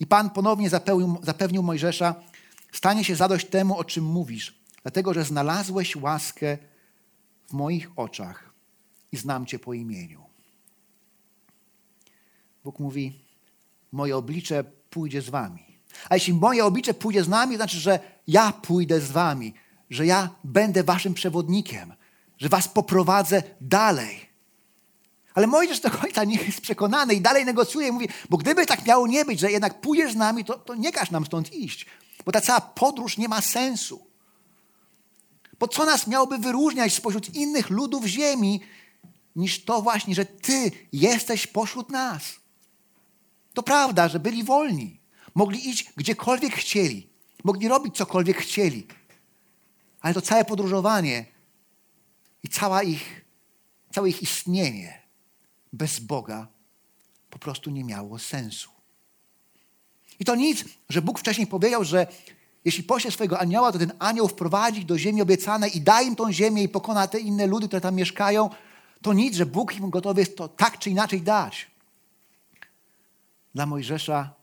I 0.00 0.06
Pan 0.06 0.30
ponownie 0.30 0.70
zapewnił, 0.70 1.18
zapewnił 1.22 1.62
Mojżesza, 1.62 2.14
stanie 2.72 3.04
się 3.04 3.16
zadość 3.16 3.46
temu, 3.46 3.78
o 3.78 3.84
czym 3.84 4.04
mówisz, 4.04 4.54
dlatego 4.82 5.14
że 5.14 5.24
znalazłeś 5.24 5.96
łaskę 5.96 6.58
w 7.48 7.52
moich 7.52 7.90
oczach 7.96 8.52
i 9.12 9.16
znam 9.16 9.46
Cię 9.46 9.58
po 9.58 9.74
imieniu. 9.74 10.22
Bóg 12.64 12.78
mówi, 12.78 13.20
moje 13.92 14.16
oblicze 14.16 14.64
pójdzie 14.90 15.22
z 15.22 15.30
Wami. 15.30 15.72
A 16.08 16.14
jeśli 16.14 16.34
moje 16.34 16.64
oblicze 16.64 16.94
pójdzie 16.94 17.24
z 17.24 17.28
nami, 17.28 17.52
to 17.52 17.56
znaczy, 17.56 17.78
że 17.78 18.00
ja 18.26 18.52
pójdę 18.52 19.00
z 19.00 19.10
wami, 19.10 19.54
że 19.90 20.06
ja 20.06 20.30
będę 20.44 20.84
waszym 20.84 21.14
przewodnikiem, 21.14 21.94
że 22.38 22.48
was 22.48 22.68
poprowadzę 22.68 23.42
dalej. 23.60 24.32
Ale 25.34 25.46
Mojżesz 25.46 25.80
do 25.80 25.90
końca 25.90 26.24
nie 26.24 26.36
jest 26.36 26.60
przekonany 26.60 27.14
i 27.14 27.20
dalej 27.20 27.44
negocjuje 27.44 27.88
i 27.88 27.92
mówi, 27.92 28.08
bo 28.30 28.36
gdyby 28.36 28.66
tak 28.66 28.86
miało 28.86 29.06
nie 29.06 29.24
być, 29.24 29.40
że 29.40 29.52
jednak 29.52 29.80
pójdziesz 29.80 30.12
z 30.12 30.16
nami, 30.16 30.44
to, 30.44 30.58
to 30.58 30.74
nie 30.74 30.92
każ 30.92 31.10
nam 31.10 31.26
stąd 31.26 31.52
iść, 31.52 31.86
bo 32.24 32.32
ta 32.32 32.40
cała 32.40 32.60
podróż 32.60 33.18
nie 33.18 33.28
ma 33.28 33.40
sensu. 33.40 34.06
Bo 35.58 35.68
co 35.68 35.84
nas 35.84 36.06
miałoby 36.06 36.38
wyróżniać 36.38 36.94
spośród 36.94 37.34
innych 37.34 37.70
ludów 37.70 38.04
ziemi, 38.04 38.60
niż 39.36 39.64
to 39.64 39.82
właśnie, 39.82 40.14
że 40.14 40.24
Ty 40.24 40.70
jesteś 40.92 41.46
pośród 41.46 41.90
nas. 41.90 42.22
To 43.54 43.62
prawda, 43.62 44.08
że 44.08 44.20
byli 44.20 44.44
wolni. 44.44 45.00
Mogli 45.34 45.68
iść 45.68 45.92
gdziekolwiek 45.96 46.54
chcieli. 46.54 47.11
Mogli 47.44 47.68
robić 47.68 47.96
cokolwiek 47.96 48.36
chcieli. 48.36 48.86
Ale 50.00 50.14
to 50.14 50.22
całe 50.22 50.44
podróżowanie 50.44 51.24
i 52.42 52.48
cała 52.48 52.82
ich, 52.82 53.24
całe 53.94 54.08
ich 54.08 54.22
istnienie 54.22 55.02
bez 55.72 56.00
Boga 56.00 56.48
po 57.30 57.38
prostu 57.38 57.70
nie 57.70 57.84
miało 57.84 58.18
sensu. 58.18 58.70
I 60.20 60.24
to 60.24 60.34
nic, 60.34 60.64
że 60.88 61.02
Bóg 61.02 61.18
wcześniej 61.18 61.46
powiedział, 61.46 61.84
że 61.84 62.06
jeśli 62.64 62.82
pośle 62.82 63.10
swojego 63.10 63.40
anioła, 63.40 63.72
to 63.72 63.78
ten 63.78 63.92
anioł 63.98 64.28
wprowadzi 64.28 64.84
do 64.84 64.98
ziemi 64.98 65.22
obiecanej 65.22 65.76
i 65.76 65.80
da 65.80 66.02
im 66.02 66.16
tą 66.16 66.32
ziemię 66.32 66.62
i 66.62 66.68
pokona 66.68 67.08
te 67.08 67.18
inne 67.18 67.46
ludy, 67.46 67.66
które 67.66 67.80
tam 67.80 67.94
mieszkają. 67.94 68.50
To 69.02 69.12
nic, 69.12 69.36
że 69.36 69.46
Bóg 69.46 69.76
im 69.76 69.90
gotowy 69.90 70.20
jest 70.20 70.36
to 70.36 70.48
tak 70.48 70.78
czy 70.78 70.90
inaczej 70.90 71.22
dać. 71.22 71.70
Dla 73.54 73.66
Mojżesza 73.66 74.34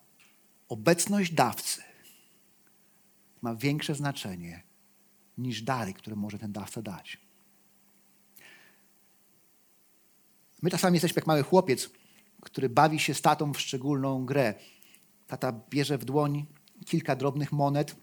obecność 0.70 1.32
dawcy 1.32 1.88
ma 3.41 3.55
większe 3.55 3.96
znaczenie 3.96 4.63
niż 5.38 5.62
dary, 5.62 5.93
które 5.93 6.15
może 6.15 6.39
ten 6.39 6.51
dawca 6.51 6.81
dać. 6.81 7.17
My 10.62 10.69
czasami 10.69 10.96
jesteśmy 10.96 11.19
jak 11.19 11.27
mały 11.27 11.43
chłopiec, 11.43 11.89
który 12.41 12.69
bawi 12.69 13.00
się 13.00 13.13
z 13.13 13.22
tatą 13.22 13.53
w 13.53 13.62
szczególną 13.62 14.25
grę. 14.25 14.53
Tata 15.27 15.53
bierze 15.69 15.98
w 15.98 16.05
dłoń 16.05 16.46
kilka 16.86 17.15
drobnych 17.15 17.51
monet, 17.51 17.96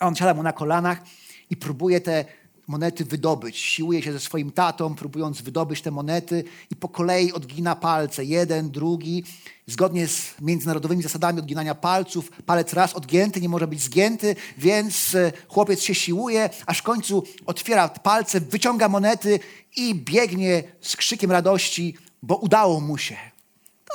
a 0.00 0.06
on 0.06 0.14
siada 0.14 0.34
mu 0.34 0.42
na 0.42 0.52
kolanach 0.52 1.02
i 1.50 1.56
próbuje 1.56 2.00
te 2.00 2.24
monety 2.66 3.04
wydobyć. 3.04 3.58
Siłuje 3.58 4.02
się 4.02 4.12
ze 4.12 4.20
swoim 4.20 4.50
tatą, 4.50 4.94
próbując 4.94 5.42
wydobyć 5.42 5.82
te 5.82 5.90
monety 5.90 6.44
i 6.70 6.76
po 6.76 6.88
kolei 6.88 7.32
odgina 7.32 7.76
palce. 7.76 8.24
Jeden, 8.24 8.70
drugi. 8.70 9.24
Zgodnie 9.66 10.08
z 10.08 10.34
międzynarodowymi 10.40 11.02
zasadami 11.02 11.38
odginania 11.38 11.74
palców, 11.74 12.30
palec 12.46 12.72
raz 12.72 12.94
odgięty 12.94 13.40
nie 13.40 13.48
może 13.48 13.66
być 13.66 13.82
zgięty, 13.82 14.36
więc 14.58 15.14
e, 15.14 15.32
chłopiec 15.48 15.82
się 15.82 15.94
siłuje, 15.94 16.50
aż 16.66 16.78
w 16.78 16.82
końcu 16.82 17.24
otwiera 17.46 17.88
palce, 17.88 18.40
wyciąga 18.40 18.88
monety 18.88 19.40
i 19.76 19.94
biegnie 19.94 20.62
z 20.80 20.96
krzykiem 20.96 21.30
radości, 21.32 21.96
bo 22.22 22.36
udało 22.36 22.80
mu 22.80 22.98
się. 22.98 23.16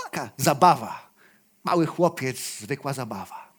Taka 0.03 0.29
zabawa. 0.37 1.09
Mały 1.63 1.85
chłopiec, 1.85 2.37
zwykła 2.59 2.93
zabawa. 2.93 3.53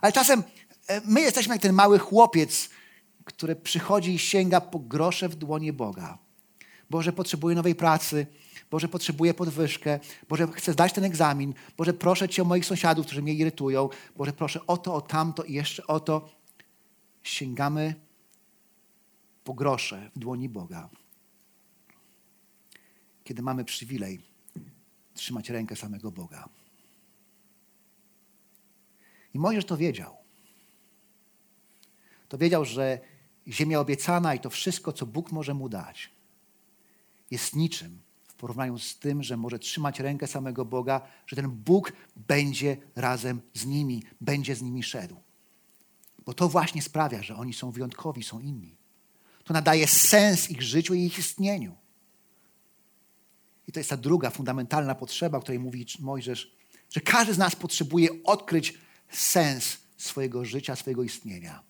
Ale 0.00 0.12
czasem 0.12 0.42
e, 0.86 1.00
my 1.04 1.20
jesteśmy 1.20 1.54
jak 1.54 1.62
ten 1.62 1.72
mały 1.72 1.98
chłopiec, 1.98 2.68
który 3.24 3.56
przychodzi 3.56 4.14
i 4.14 4.18
sięga 4.18 4.60
po 4.60 4.78
grosze 4.78 5.28
w 5.28 5.34
dłonie 5.34 5.72
Boga. 5.72 6.18
Boże, 6.90 7.12
potrzebuję 7.12 7.56
nowej 7.56 7.74
pracy. 7.74 8.26
Boże, 8.70 8.88
potrzebuję 8.88 9.34
podwyżkę. 9.34 10.00
Boże, 10.28 10.48
chcę 10.54 10.72
zdać 10.72 10.92
ten 10.92 11.04
egzamin. 11.04 11.54
Boże, 11.76 11.92
proszę 11.92 12.28
Cię 12.28 12.42
o 12.42 12.44
moich 12.44 12.66
sąsiadów, 12.66 13.06
którzy 13.06 13.22
mnie 13.22 13.34
irytują. 13.34 13.88
Boże, 14.16 14.32
proszę 14.32 14.66
o 14.66 14.76
to, 14.76 14.94
o 14.94 15.00
tamto 15.00 15.42
i 15.42 15.52
jeszcze 15.52 15.86
o 15.86 16.00
to. 16.00 16.30
Sięgamy 17.22 17.94
po 19.44 19.54
grosze 19.54 20.10
w 20.16 20.18
dłoni 20.18 20.48
Boga. 20.48 20.88
Kiedy 23.24 23.42
mamy 23.42 23.64
przywilej 23.64 24.20
trzymać 25.14 25.50
rękę 25.50 25.76
samego 25.76 26.12
Boga. 26.12 26.48
I 29.34 29.38
Mojżesz 29.38 29.64
to 29.64 29.76
wiedział. 29.76 30.16
To 32.28 32.38
wiedział, 32.38 32.64
że 32.64 33.00
ziemia 33.50 33.80
obiecana 33.80 34.34
i 34.34 34.40
to 34.40 34.50
wszystko, 34.50 34.92
co 34.92 35.06
Bóg 35.06 35.32
może 35.32 35.54
mu 35.54 35.68
dać, 35.68 36.10
jest 37.30 37.56
niczym 37.56 37.98
w 38.28 38.34
porównaniu 38.34 38.78
z 38.78 38.98
tym, 38.98 39.22
że 39.22 39.36
może 39.36 39.58
trzymać 39.58 40.00
rękę 40.00 40.26
samego 40.26 40.64
Boga, 40.64 41.00
że 41.26 41.36
ten 41.36 41.50
Bóg 41.50 41.92
będzie 42.16 42.76
razem 42.96 43.40
z 43.54 43.66
nimi, 43.66 44.02
będzie 44.20 44.56
z 44.56 44.62
nimi 44.62 44.82
szedł. 44.82 45.16
Bo 46.26 46.34
to 46.34 46.48
właśnie 46.48 46.82
sprawia, 46.82 47.22
że 47.22 47.36
oni 47.36 47.54
są 47.54 47.70
wyjątkowi, 47.70 48.22
są 48.22 48.40
inni. 48.40 48.76
To 49.44 49.54
nadaje 49.54 49.86
sens 49.86 50.50
ich 50.50 50.62
życiu 50.62 50.94
i 50.94 51.04
ich 51.04 51.18
istnieniu. 51.18 51.76
I 53.68 53.72
to 53.72 53.80
jest 53.80 53.90
ta 53.90 53.96
druga 53.96 54.30
fundamentalna 54.30 54.94
potrzeba, 54.94 55.38
o 55.38 55.40
której 55.40 55.58
mówi 55.58 55.86
Mojżesz, 56.00 56.56
że 56.90 57.00
każdy 57.00 57.34
z 57.34 57.38
nas 57.38 57.56
potrzebuje 57.56 58.08
odkryć 58.24 58.78
sens 59.10 59.78
swojego 59.96 60.44
życia, 60.44 60.76
swojego 60.76 61.02
istnienia. 61.02 61.69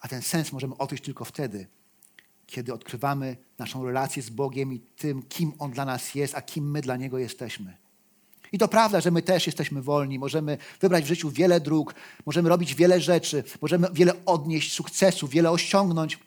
A 0.00 0.08
ten 0.08 0.22
sens 0.22 0.52
możemy 0.52 0.76
odkryć 0.76 1.04
tylko 1.04 1.24
wtedy, 1.24 1.66
kiedy 2.46 2.74
odkrywamy 2.74 3.36
naszą 3.58 3.84
relację 3.84 4.22
z 4.22 4.30
Bogiem 4.30 4.72
i 4.72 4.80
tym, 4.80 5.22
kim 5.22 5.52
On 5.58 5.70
dla 5.70 5.84
nas 5.84 6.14
jest, 6.14 6.34
a 6.34 6.42
kim 6.42 6.70
my 6.70 6.80
dla 6.80 6.96
Niego 6.96 7.18
jesteśmy. 7.18 7.76
I 8.52 8.58
to 8.58 8.68
prawda, 8.68 9.00
że 9.00 9.10
my 9.10 9.22
też 9.22 9.46
jesteśmy 9.46 9.82
wolni, 9.82 10.18
możemy 10.18 10.58
wybrać 10.80 11.04
w 11.04 11.08
życiu 11.08 11.30
wiele 11.30 11.60
dróg, 11.60 11.94
możemy 12.26 12.48
robić 12.48 12.74
wiele 12.74 13.00
rzeczy, 13.00 13.44
możemy 13.60 13.88
wiele 13.92 14.24
odnieść 14.24 14.72
sukcesu, 14.72 15.28
wiele 15.28 15.50
osiągnąć, 15.50 16.18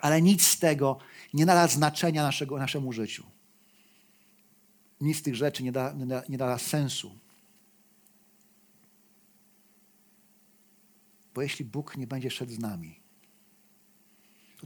ale 0.00 0.22
nic 0.22 0.46
z 0.46 0.58
tego 0.58 0.98
nie 1.34 1.46
nada 1.46 1.68
znaczenia 1.68 2.22
naszego, 2.22 2.58
naszemu 2.58 2.92
życiu. 2.92 3.24
Nic 5.00 5.18
z 5.18 5.22
tych 5.22 5.34
rzeczy 5.34 5.62
nie 5.62 5.72
da, 5.72 5.92
nie 5.92 6.06
da, 6.06 6.22
nie 6.28 6.38
da 6.38 6.58
sensu. 6.58 7.18
Bo 11.34 11.42
jeśli 11.42 11.64
Bóg 11.64 11.96
nie 11.96 12.06
będzie 12.06 12.30
szedł 12.30 12.52
z 12.52 12.58
nami, 12.58 12.97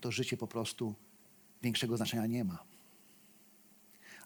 to 0.02 0.10
życie 0.10 0.36
po 0.36 0.46
prostu 0.46 0.94
większego 1.62 1.96
znaczenia 1.96 2.26
nie 2.26 2.44
ma. 2.44 2.58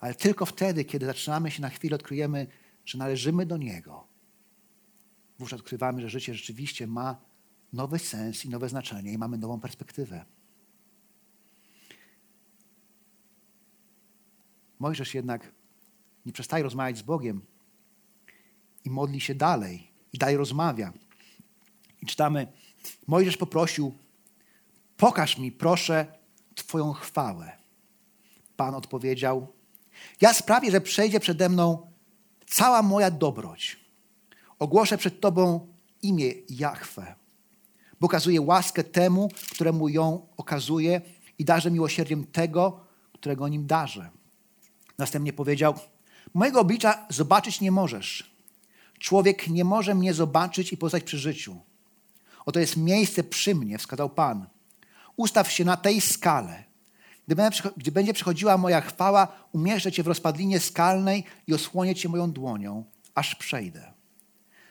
Ale 0.00 0.14
tylko 0.14 0.46
wtedy, 0.46 0.84
kiedy 0.84 1.06
zaczynamy 1.06 1.50
się 1.50 1.62
na 1.62 1.68
chwilę, 1.68 1.96
odkryjemy, 1.96 2.46
że 2.84 2.98
należymy 2.98 3.46
do 3.46 3.56
Niego, 3.56 4.06
wówczas 5.38 5.60
odkrywamy, 5.60 6.00
że 6.00 6.10
życie 6.10 6.34
rzeczywiście 6.34 6.86
ma 6.86 7.16
nowy 7.72 7.98
sens 7.98 8.44
i 8.44 8.48
nowe 8.48 8.68
znaczenie 8.68 9.12
i 9.12 9.18
mamy 9.18 9.38
nową 9.38 9.60
perspektywę. 9.60 10.24
Mojżesz 14.78 15.14
jednak 15.14 15.52
nie 16.26 16.32
przestaje 16.32 16.64
rozmawiać 16.64 16.98
z 16.98 17.02
Bogiem 17.02 17.40
i 18.84 18.90
modli 18.90 19.20
się 19.20 19.34
dalej 19.34 19.90
i 20.12 20.18
dalej 20.18 20.36
rozmawia. 20.36 20.92
I 22.02 22.06
czytamy, 22.06 22.46
Mojżesz 23.06 23.36
poprosił, 23.36 23.98
pokaż 24.96 25.38
mi 25.38 25.52
proszę 25.52 26.06
Twoją 26.54 26.92
chwałę. 26.92 27.52
Pan 28.56 28.74
odpowiedział, 28.74 29.52
ja 30.20 30.32
sprawię, 30.32 30.70
że 30.70 30.80
przejdzie 30.80 31.20
przede 31.20 31.48
mną 31.48 31.90
cała 32.46 32.82
moja 32.82 33.11
dobroć. 33.11 33.80
Ogłoszę 34.59 34.98
przed 34.98 35.20
Tobą 35.20 35.68
imię 36.02 36.32
Jahwe. 36.50 37.14
Bo 38.00 38.06
okazuje 38.06 38.40
łaskę 38.40 38.85
temu, 38.85 39.28
któremu 39.50 39.88
ją 39.88 40.26
okazuje 40.37 41.00
i 41.38 41.44
darzę 41.44 41.70
miłosierdziem 41.70 42.24
tego, 42.24 42.80
którego 43.12 43.48
nim 43.48 43.66
darzę. 43.66 44.11
Następnie 44.98 45.32
powiedział, 45.32 45.74
mojego 46.35 46.61
oblicza 46.61 47.06
zobaczyć 47.09 47.61
nie 47.61 47.70
możesz. 47.70 48.37
Człowiek 48.98 49.48
nie 49.48 49.64
może 49.64 49.94
mnie 49.94 50.14
zobaczyć 50.14 50.72
i 50.72 50.76
pozostać 50.76 51.04
przy 51.04 51.18
życiu. 51.18 51.61
Oto 52.46 52.61
jest 52.61 52.76
miejsce 52.76 53.24
przy 53.24 53.54
mnie, 53.54 53.78
wskazał 53.78 54.11
Pan. 54.11 54.46
Ustaw 55.16 55.52
się 55.52 55.64
na 55.64 55.76
tej 55.76 56.00
skale. 56.00 56.64
Gdy 57.76 57.92
będzie 57.92 58.12
przychodziła 58.12 58.59
moja 58.59 58.81
chwała, 58.81 59.29
umieszczę 59.52 59.92
cię 59.92 60.02
w 60.02 60.07
rozpadlinie 60.07 60.61
skalnej 60.61 61.24
i 61.46 61.55
osłonię 61.55 61.94
cię 61.94 62.09
moją 62.09 62.33
dłonią, 62.33 62.85
aż 63.14 63.35
przejdę. 63.35 63.92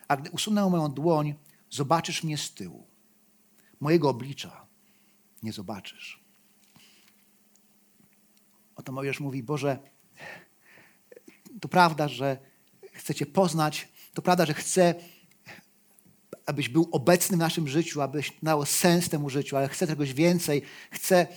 A 0.08 0.18
gdy 0.18 0.32
usunę 0.32 0.70
moją 0.70 0.92
dłoń, 0.92 1.36
zobaczysz 1.70 2.24
mnie 2.24 2.38
z 2.38 2.54
tyłu. 2.54 2.88
Mojego 3.80 4.10
oblicza 4.10 4.66
nie 5.44 5.54
zobaczysz. 5.54 6.24
Oto 8.76 8.92
Mojżesz 8.92 9.20
mówi, 9.20 9.44
Boże, 9.44 9.80
to 11.62 11.68
prawda, 11.68 12.08
że 12.08 12.38
chcecie 12.94 13.26
poznać, 13.26 13.88
to 14.14 14.22
prawda, 14.22 14.46
że 14.46 14.54
chcę 14.54 14.96
abyś 16.46 16.70
był 16.70 16.90
obecny 16.92 17.38
w 17.38 17.40
naszym 17.40 17.68
życiu, 17.68 18.02
abyś 18.02 18.32
dał 18.44 18.66
sens 18.66 19.10
temu 19.10 19.30
życiu, 19.30 19.58
ale 19.58 19.70
chcę 19.70 19.88
czegoś 19.88 20.14
więcej. 20.14 20.62
Chcę, 20.92 21.28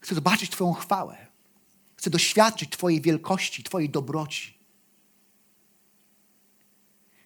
chcę 0.00 0.14
zobaczyć 0.14 0.50
Twoją 0.50 0.72
chwałę. 0.72 1.26
Chcę 1.96 2.10
doświadczyć 2.10 2.70
Twojej 2.70 3.00
wielkości, 3.00 3.62
Twojej 3.62 3.90
dobroci. 3.90 4.58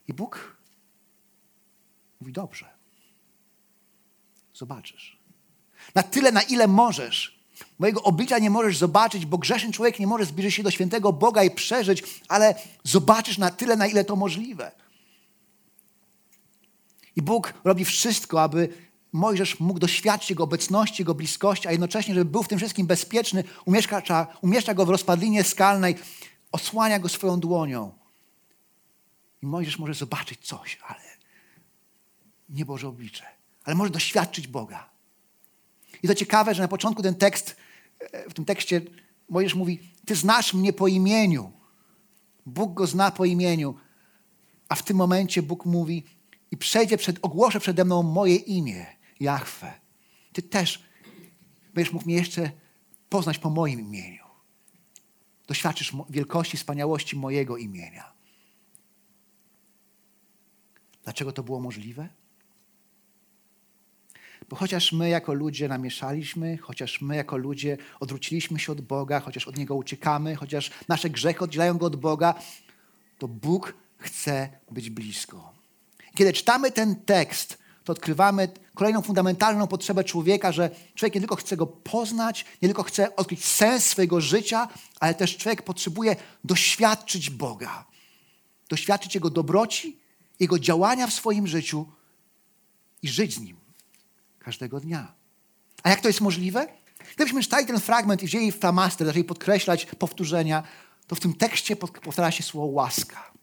I 0.09 0.15
Bóg 0.15 0.57
mówi: 2.21 2.33
Dobrze, 2.33 2.67
zobaczysz. 4.55 5.19
Na 5.95 6.03
tyle, 6.03 6.33
na 6.33 6.43
ile 6.43 6.67
możesz. 6.67 7.39
Mojego 7.79 8.03
oblicza 8.03 8.39
nie 8.39 8.51
możesz 8.51 8.77
zobaczyć, 8.77 9.27
bo 9.27 9.39
grzeszny 9.39 9.73
człowiek 9.73 9.99
nie 9.99 10.07
może 10.07 10.25
zbliżyć 10.25 10.55
się 10.55 10.63
do 10.63 10.71
świętego 10.71 11.13
Boga 11.13 11.43
i 11.45 11.51
przeżyć, 11.51 12.03
ale 12.29 12.55
zobaczysz 12.85 13.39
na 13.39 13.51
tyle, 13.51 13.77
na 13.77 13.87
ile 13.87 14.05
to 14.05 14.17
możliwe. 14.17 14.73
I 17.19 17.23
Bóg 17.23 17.55
robi 17.65 17.85
wszystko, 17.85 18.43
aby 18.43 18.69
Mojżesz 19.13 19.61
mógł 19.61 19.81
doświadczyć 19.81 20.31
Jego 20.31 20.45
obecności, 20.45 21.03
Jego 21.03 21.15
bliskości, 21.15 21.69
a 21.69 21.71
jednocześnie, 21.71 22.15
żeby 22.15 22.31
był 22.31 22.43
w 22.43 22.49
tym 22.49 22.59
wszystkim 22.59 22.87
bezpieczny, 22.87 23.45
umieszcza, 23.65 24.27
umieszcza 24.43 24.75
go 24.75 24.87
w 24.87 24.89
rozpadlinie 24.89 25.45
skalnej, 25.45 25.97
osłania 26.53 26.99
go 26.99 27.09
swoją 27.09 27.41
dłonią. 27.41 27.93
I 29.43 29.47
Mojżesz 29.47 29.79
może 29.79 29.95
zobaczyć 29.95 30.47
coś, 30.47 30.79
ale 30.89 31.01
nie 32.49 32.65
Boże 32.65 32.89
oblicze, 32.89 33.25
ale 33.65 33.77
może 33.77 33.91
doświadczyć 33.91 34.49
Boga. 34.49 34.91
I 36.03 36.09
to 36.09 36.15
ciekawe, 36.15 36.55
że 36.55 36.63
na 36.63 36.69
początku 36.69 37.03
ten 37.03 37.15
tekst, 37.15 37.57
w 38.31 38.35
tym 38.35 38.45
tekście 38.45 38.81
Mojżesz 39.29 39.55
mówi, 39.55 39.81
Ty 40.07 40.15
znasz 40.15 40.55
mnie 40.55 40.73
po 40.73 40.89
imieniu. 40.89 41.53
Bóg 42.47 42.75
go 42.75 42.87
zna 42.87 43.11
po 43.11 43.25
imieniu. 43.25 43.75
A 44.69 44.75
w 44.75 44.83
tym 44.83 44.97
momencie 44.97 45.43
Bóg 45.43 45.67
mówi 45.67 46.05
i 46.51 46.57
przejdzie 46.57 46.97
przed, 46.97 47.19
ogłoszę 47.23 47.61
przede 47.61 47.85
mną 47.85 48.03
moje 48.03 48.37
imię, 48.37 48.87
Jahwe. 49.21 49.81
Ty 50.33 50.43
też 50.43 50.83
będziesz 51.75 51.93
mógł 51.93 52.05
mnie 52.05 52.15
jeszcze 52.15 52.51
poznać 53.09 53.39
po 53.39 53.51
moim 53.51 53.81
imieniu. 53.81 54.25
Doświadczysz 55.47 55.93
wielkości, 56.11 56.57
wspaniałości 56.57 57.17
mojego 57.17 57.57
imienia. 57.57 58.13
Dlaczego 61.05 61.33
to 61.33 61.43
było 61.43 61.61
możliwe? 61.61 62.09
Bo 64.49 64.57
chociaż 64.57 64.93
my 64.93 65.09
jako 65.09 65.35
ludzie 65.35 65.69
namieszaliśmy, 65.69 66.57
chociaż 66.57 67.01
my 67.01 67.17
jako 67.17 67.37
ludzie 67.37 67.77
odwróciliśmy 68.01 68.59
się 68.59 68.73
od 68.73 68.81
Boga, 68.81 69.21
chociaż 69.21 69.49
od 69.49 69.57
Niego 69.57 69.75
uciekamy, 69.75 70.37
chociaż 70.37 70.71
nasze 70.89 71.11
grzechy 71.11 71.45
oddzielają 71.45 71.79
Go 71.79 71.87
od 71.87 71.97
Boga, 71.97 72.35
to 73.19 73.29
Bóg 73.29 73.75
chce 73.99 74.49
być 74.71 74.91
blisko. 74.91 75.58
Kiedy 76.19 76.33
czytamy 76.33 76.73
ten 76.73 76.97
tekst, 76.97 77.59
to 77.85 77.93
odkrywamy 77.93 78.49
kolejną 78.75 79.03
fundamentalną 79.03 79.67
potrzebę 79.67 80.05
człowieka, 80.05 80.53
że 80.53 80.71
człowiek 80.95 81.15
nie 81.15 81.21
tylko 81.21 81.37
chce 81.37 81.57
go 81.57 81.67
poznać, 81.67 82.45
nie 82.63 82.69
tylko 82.69 82.83
chce 82.83 83.17
odkryć 83.17 83.45
sens 83.45 83.85
swojego 83.85 84.21
życia, 84.21 84.69
ale 85.01 85.15
też 85.15 85.37
człowiek 85.37 85.63
potrzebuje 85.63 86.17
doświadczyć 86.45 87.31
Boga. 87.31 87.85
Doświadczyć 88.69 89.15
Jego 89.15 89.31
dobroci, 89.31 90.01
Jego 90.41 90.59
działania 90.59 91.07
w 91.07 91.13
swoim 91.13 91.47
życiu 91.47 91.87
i 93.03 93.09
żyć 93.09 93.35
z 93.35 93.41
Nim 93.41 93.57
każdego 94.39 94.81
dnia. 94.81 95.15
A 95.83 95.91
jak 95.91 96.01
to 96.01 96.09
jest 96.09 96.21
możliwe? 96.21 96.67
Gdybyśmy 97.15 97.43
czytali 97.43 97.67
ten 97.67 97.81
fragment 97.81 98.23
i 98.23 98.27
wzięli 98.27 98.53
flamaster, 98.53 99.07
zaczęli 99.07 99.25
podkreślać 99.25 99.87
powtórzenia, 99.87 100.63
to 101.07 101.17
w 101.17 101.21
tym 101.21 101.35
tekście 101.35 101.77
powtarza 101.77 102.31
się 102.31 102.43
słowo 102.43 102.67
łaska. 102.67 103.38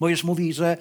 Mojżesz 0.00 0.24
mówi, 0.24 0.52
że 0.52 0.76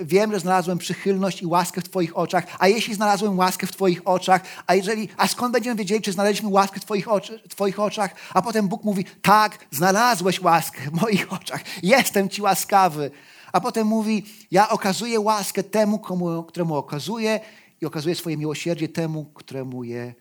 wiem, 0.00 0.32
że 0.32 0.40
znalazłem 0.40 0.78
przychylność 0.78 1.42
i 1.42 1.46
łaskę 1.46 1.80
w 1.80 1.84
Twoich 1.84 2.16
oczach, 2.16 2.44
a 2.58 2.68
jeśli 2.68 2.94
znalazłem 2.94 3.38
łaskę 3.38 3.66
w 3.66 3.72
Twoich 3.72 4.08
oczach, 4.08 4.42
a 4.66 4.74
jeżeli, 4.74 5.08
a 5.16 5.28
skąd 5.28 5.52
będziemy 5.52 5.76
wiedzieli, 5.76 6.02
czy 6.02 6.12
znaleźliśmy 6.12 6.48
łaskę 6.48 6.80
w 6.80 6.84
Twoich, 6.84 7.08
oczy, 7.08 7.42
twoich 7.48 7.80
oczach? 7.80 8.14
A 8.34 8.42
potem 8.42 8.68
Bóg 8.68 8.84
mówi, 8.84 9.04
tak, 9.22 9.66
znalazłeś 9.70 10.40
łaskę 10.40 10.80
w 10.80 11.00
moich 11.00 11.32
oczach, 11.40 11.64
jestem 11.82 12.28
Ci 12.28 12.42
łaskawy. 12.42 13.10
A 13.52 13.60
potem 13.60 13.86
mówi, 13.86 14.24
ja 14.50 14.68
okazuję 14.68 15.20
łaskę 15.20 15.62
temu, 15.62 15.98
komu, 15.98 16.44
któremu 16.44 16.76
okazuję 16.76 17.40
i 17.80 17.86
okazuję 17.86 18.14
swoje 18.14 18.36
miłosierdzie 18.36 18.88
temu, 18.88 19.24
któremu 19.24 19.84
je 19.84 20.14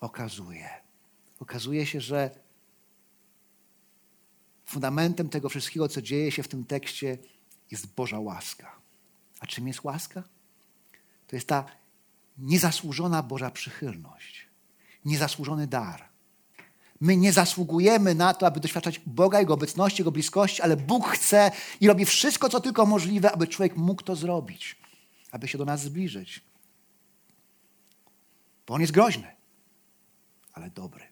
okazuje. 0.00 0.68
Okazuje 1.40 1.86
się, 1.86 2.00
że 2.00 2.30
fundamentem 4.66 5.28
tego 5.28 5.48
wszystkiego, 5.48 5.88
co 5.88 6.02
dzieje 6.02 6.32
się 6.32 6.42
w 6.42 6.48
tym 6.48 6.64
tekście, 6.64 7.18
jest 7.72 7.86
Boża 7.86 8.18
łaska. 8.18 8.76
A 9.40 9.46
czym 9.46 9.68
jest 9.68 9.84
łaska? 9.84 10.22
To 11.26 11.36
jest 11.36 11.48
ta 11.48 11.64
niezasłużona 12.38 13.22
Boża 13.22 13.50
przychylność, 13.50 14.46
niezasłużony 15.04 15.66
dar. 15.66 16.08
My 17.00 17.16
nie 17.16 17.32
zasługujemy 17.32 18.14
na 18.14 18.34
to, 18.34 18.46
aby 18.46 18.60
doświadczać 18.60 18.98
Boga, 18.98 19.40
Jego 19.40 19.54
obecności, 19.54 20.02
Jego 20.02 20.12
bliskości, 20.12 20.62
ale 20.62 20.76
Bóg 20.76 21.08
chce 21.08 21.50
i 21.80 21.88
robi 21.88 22.04
wszystko, 22.04 22.48
co 22.48 22.60
tylko 22.60 22.86
możliwe, 22.86 23.32
aby 23.32 23.46
człowiek 23.46 23.76
mógł 23.76 24.02
to 24.02 24.16
zrobić, 24.16 24.76
aby 25.30 25.48
się 25.48 25.58
do 25.58 25.64
nas 25.64 25.82
zbliżyć. 25.82 26.40
Bo 28.66 28.74
On 28.74 28.80
jest 28.80 28.92
groźny, 28.92 29.36
ale 30.52 30.70
dobry. 30.70 31.04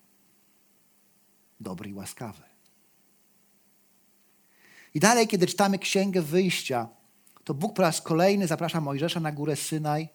Dobry 1.60 1.90
i 1.90 1.94
łaskawy. 1.94 2.49
I 4.94 5.00
dalej, 5.00 5.28
kiedy 5.28 5.46
czytamy 5.46 5.78
Księgę 5.78 6.22
Wyjścia, 6.22 6.88
to 7.44 7.54
Bóg 7.54 7.74
po 7.74 7.82
raz 7.82 8.00
kolejny 8.00 8.46
zaprasza 8.46 8.80
Mojżesza 8.80 9.20
na 9.20 9.32
górę 9.32 9.56
Synaj, 9.56 10.08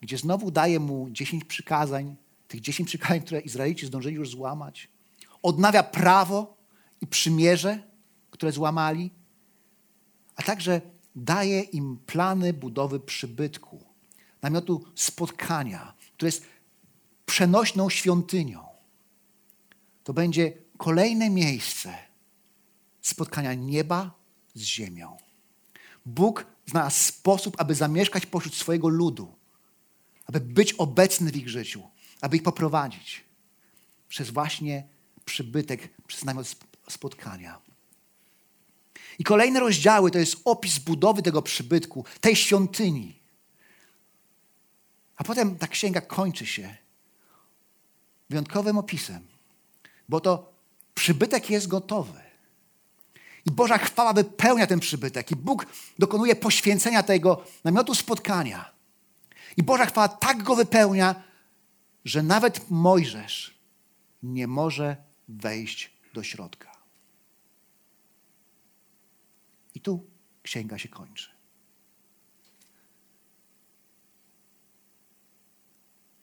gdzie 0.00 0.18
znowu 0.18 0.50
daje 0.50 0.80
mu 0.80 1.10
dziesięć 1.10 1.44
przykazań, 1.44 2.16
tych 2.48 2.60
dziesięć 2.60 2.88
przykazań, 2.88 3.20
które 3.20 3.40
Izraelici 3.40 3.86
zdążyli 3.86 4.16
już 4.16 4.30
złamać. 4.30 4.88
Odnawia 5.42 5.82
prawo 5.82 6.56
i 7.00 7.06
przymierze, 7.06 7.82
które 8.30 8.52
złamali, 8.52 9.10
a 10.36 10.42
także 10.42 10.80
daje 11.16 11.60
im 11.60 11.98
plany 12.06 12.52
budowy 12.52 13.00
przybytku, 13.00 13.84
namiotu 14.42 14.84
spotkania, 14.94 15.94
które 16.14 16.28
jest 16.28 16.46
przenośną 17.26 17.90
świątynią. 17.90 18.64
To 20.04 20.12
będzie 20.12 20.52
kolejne 20.76 21.30
miejsce, 21.30 22.05
spotkania 23.06 23.54
nieba 23.54 24.10
z 24.54 24.60
ziemią. 24.60 25.16
Bóg 26.06 26.46
znalazł 26.66 26.96
sposób, 26.96 27.60
aby 27.60 27.74
zamieszkać 27.74 28.26
pośród 28.26 28.54
swojego 28.54 28.88
ludu, 28.88 29.34
aby 30.26 30.40
być 30.40 30.72
obecny 30.72 31.32
w 31.32 31.36
ich 31.36 31.48
życiu, 31.48 31.82
aby 32.20 32.36
ich 32.36 32.42
poprowadzić 32.42 33.24
przez 34.08 34.30
właśnie 34.30 34.88
przybytek, 35.24 35.88
przez 36.06 36.24
namiot 36.24 36.56
spotkania. 36.88 37.60
I 39.18 39.24
kolejne 39.24 39.60
rozdziały 39.60 40.10
to 40.10 40.18
jest 40.18 40.36
opis 40.44 40.78
budowy 40.78 41.22
tego 41.22 41.42
przybytku, 41.42 42.04
tej 42.20 42.36
świątyni. 42.36 43.18
A 45.16 45.24
potem 45.24 45.58
ta 45.58 45.68
księga 45.68 46.00
kończy 46.00 46.46
się 46.46 46.76
wyjątkowym 48.30 48.78
opisem, 48.78 49.26
bo 50.08 50.20
to 50.20 50.52
przybytek 50.94 51.50
jest 51.50 51.68
gotowy. 51.68 52.25
I 53.46 53.50
Boża 53.50 53.78
chwała 53.78 54.12
wypełnia 54.12 54.66
ten 54.66 54.80
przybytek. 54.80 55.30
I 55.30 55.36
Bóg 55.36 55.66
dokonuje 55.98 56.36
poświęcenia 56.36 57.02
tego 57.02 57.44
namiotu 57.64 57.94
spotkania. 57.94 58.72
I 59.56 59.62
Boża 59.62 59.86
chwała 59.86 60.08
tak 60.08 60.42
go 60.42 60.56
wypełnia, 60.56 61.22
że 62.04 62.22
nawet 62.22 62.70
Mojżesz 62.70 63.58
nie 64.22 64.46
może 64.46 64.96
wejść 65.28 65.92
do 66.14 66.22
środka. 66.22 66.76
I 69.74 69.80
tu 69.80 70.06
księga 70.42 70.78
się 70.78 70.88
kończy. 70.88 71.30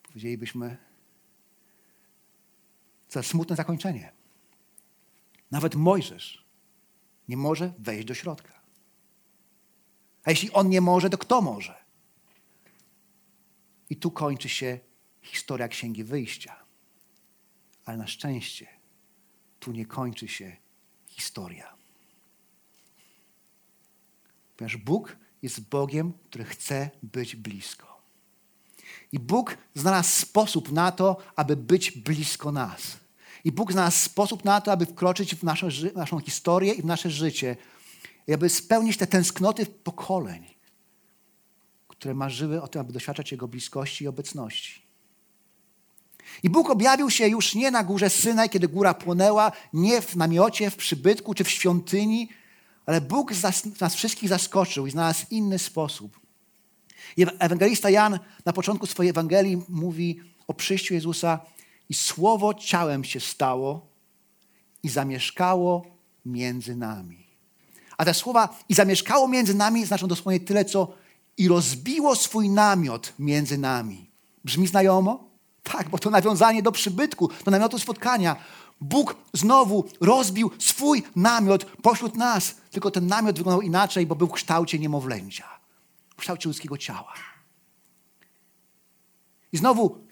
Powiedzielibyśmy, 0.08 0.78
co 3.08 3.24
smutne 3.24 3.56
zakończenie. 3.56 4.12
Nawet 5.52 5.76
Mojżesz 5.76 6.43
nie 7.34 7.38
może 7.38 7.74
wejść 7.80 8.08
do 8.08 8.14
środka. 8.14 8.54
A 10.24 10.30
jeśli 10.30 10.52
on 10.52 10.70
nie 10.70 10.82
może, 10.82 11.10
to 11.10 11.18
kto 11.18 11.42
może? 11.42 11.76
I 13.90 13.96
tu 13.96 14.12
kończy 14.12 14.50
się 14.50 14.80
historia 15.22 15.68
Księgi 15.68 16.04
Wyjścia. 16.04 16.56
Ale 17.86 17.98
na 17.98 18.08
szczęście 18.08 18.68
tu 19.60 19.72
nie 19.72 19.86
kończy 19.86 20.28
się 20.28 20.58
historia. 21.08 21.74
Ponieważ 24.58 24.78
Bóg 24.78 25.18
jest 25.42 25.70
Bogiem, 25.70 26.14
który 26.24 26.44
chce 26.44 26.90
być 27.04 27.36
blisko. 27.36 28.02
I 29.12 29.20
Bóg 29.20 29.58
znalazł 29.76 30.10
sposób 30.10 30.72
na 30.72 30.92
to, 30.92 31.18
aby 31.36 31.56
być 31.56 31.92
blisko 31.92 32.52
nas. 32.52 33.03
I 33.44 33.52
Bóg 33.52 33.72
znalazł 33.72 33.98
sposób 33.98 34.46
na 34.46 34.62
to, 34.62 34.72
aby 34.72 34.86
wkroczyć 34.86 35.36
w 35.36 35.44
naszą, 35.44 35.68
naszą 35.96 36.20
historię 36.20 36.74
i 36.74 36.82
w 36.82 36.86
nasze 36.86 37.10
życie, 37.10 37.56
i 38.28 38.34
aby 38.34 38.50
spełnić 38.50 38.98
te 38.98 39.08
tęsknoty 39.08 39.66
pokoleń, 39.66 40.46
które 41.88 42.14
marzyły 42.14 42.62
o 42.62 42.68
tym, 42.68 42.82
aby 42.82 42.94
doświadczać 42.94 43.32
Jego 43.32 43.48
bliskości 43.48 44.04
i 44.04 44.08
obecności. 44.08 44.84
I 46.44 46.50
Bóg 46.50 46.70
objawił 46.70 47.10
się 47.10 47.28
już 47.28 47.56
nie 47.56 47.72
na 47.72 47.84
górze 47.84 48.10
Synaj, 48.10 48.50
kiedy 48.50 48.68
góra 48.68 48.94
płonęła, 48.94 49.52
nie 49.74 50.02
w 50.02 50.16
namiocie, 50.16 50.70
w 50.70 50.76
przybytku 50.76 51.34
czy 51.34 51.44
w 51.44 51.50
świątyni, 51.50 52.30
ale 52.86 53.02
Bóg 53.02 53.32
nas 53.82 53.96
wszystkich 53.96 54.30
zaskoczył 54.30 54.88
i 54.88 54.92
znalazł 54.92 55.26
inny 55.30 55.60
sposób. 55.60 56.20
Ewangelista 57.40 57.90
Jan 57.90 58.20
na 58.46 58.54
początku 58.54 58.86
swojej 58.86 59.10
Ewangelii 59.10 59.62
mówi 59.70 60.20
o 60.48 60.54
przyjściu 60.54 60.94
Jezusa 60.94 61.40
i 61.90 61.94
słowo 61.94 62.54
ciałem 62.54 63.04
się 63.04 63.20
stało 63.20 63.88
i 64.84 64.90
zamieszkało 64.90 65.86
między 66.26 66.76
nami. 66.76 67.28
A 67.98 68.06
te 68.06 68.14
słowa 68.14 68.60
i 68.70 68.74
zamieszkało 68.74 69.28
między 69.28 69.54
nami 69.54 69.86
znaczą 69.86 70.08
dosłownie 70.08 70.40
tyle, 70.40 70.66
co 70.66 70.94
i 71.38 71.48
rozbiło 71.48 72.16
swój 72.16 72.50
namiot 72.50 73.14
między 73.20 73.58
nami. 73.58 74.10
Brzmi 74.46 74.68
znajomo? 74.68 75.30
Tak, 75.64 75.90
bo 75.90 75.98
to 75.98 76.10
nawiązanie 76.10 76.64
do 76.64 76.72
przybytku, 76.72 77.30
do 77.46 77.52
namiotu 77.52 77.80
spotkania. 77.80 78.36
Bóg 78.82 79.16
znowu 79.34 79.90
rozbił 80.02 80.52
swój 80.60 81.04
namiot 81.16 81.66
pośród 81.66 82.16
nas. 82.16 82.56
Tylko 82.72 82.92
ten 82.92 83.08
namiot 83.08 83.38
wyglądał 83.38 83.62
inaczej, 83.62 84.08
bo 84.08 84.16
był 84.16 84.28
w 84.28 84.32
kształcie 84.32 84.80
niemowlęcia, 84.80 85.48
w 86.10 86.16
kształcie 86.16 86.50
ludzkiego 86.50 86.78
ciała. 86.78 87.14
I 89.52 89.58
znowu 89.58 90.04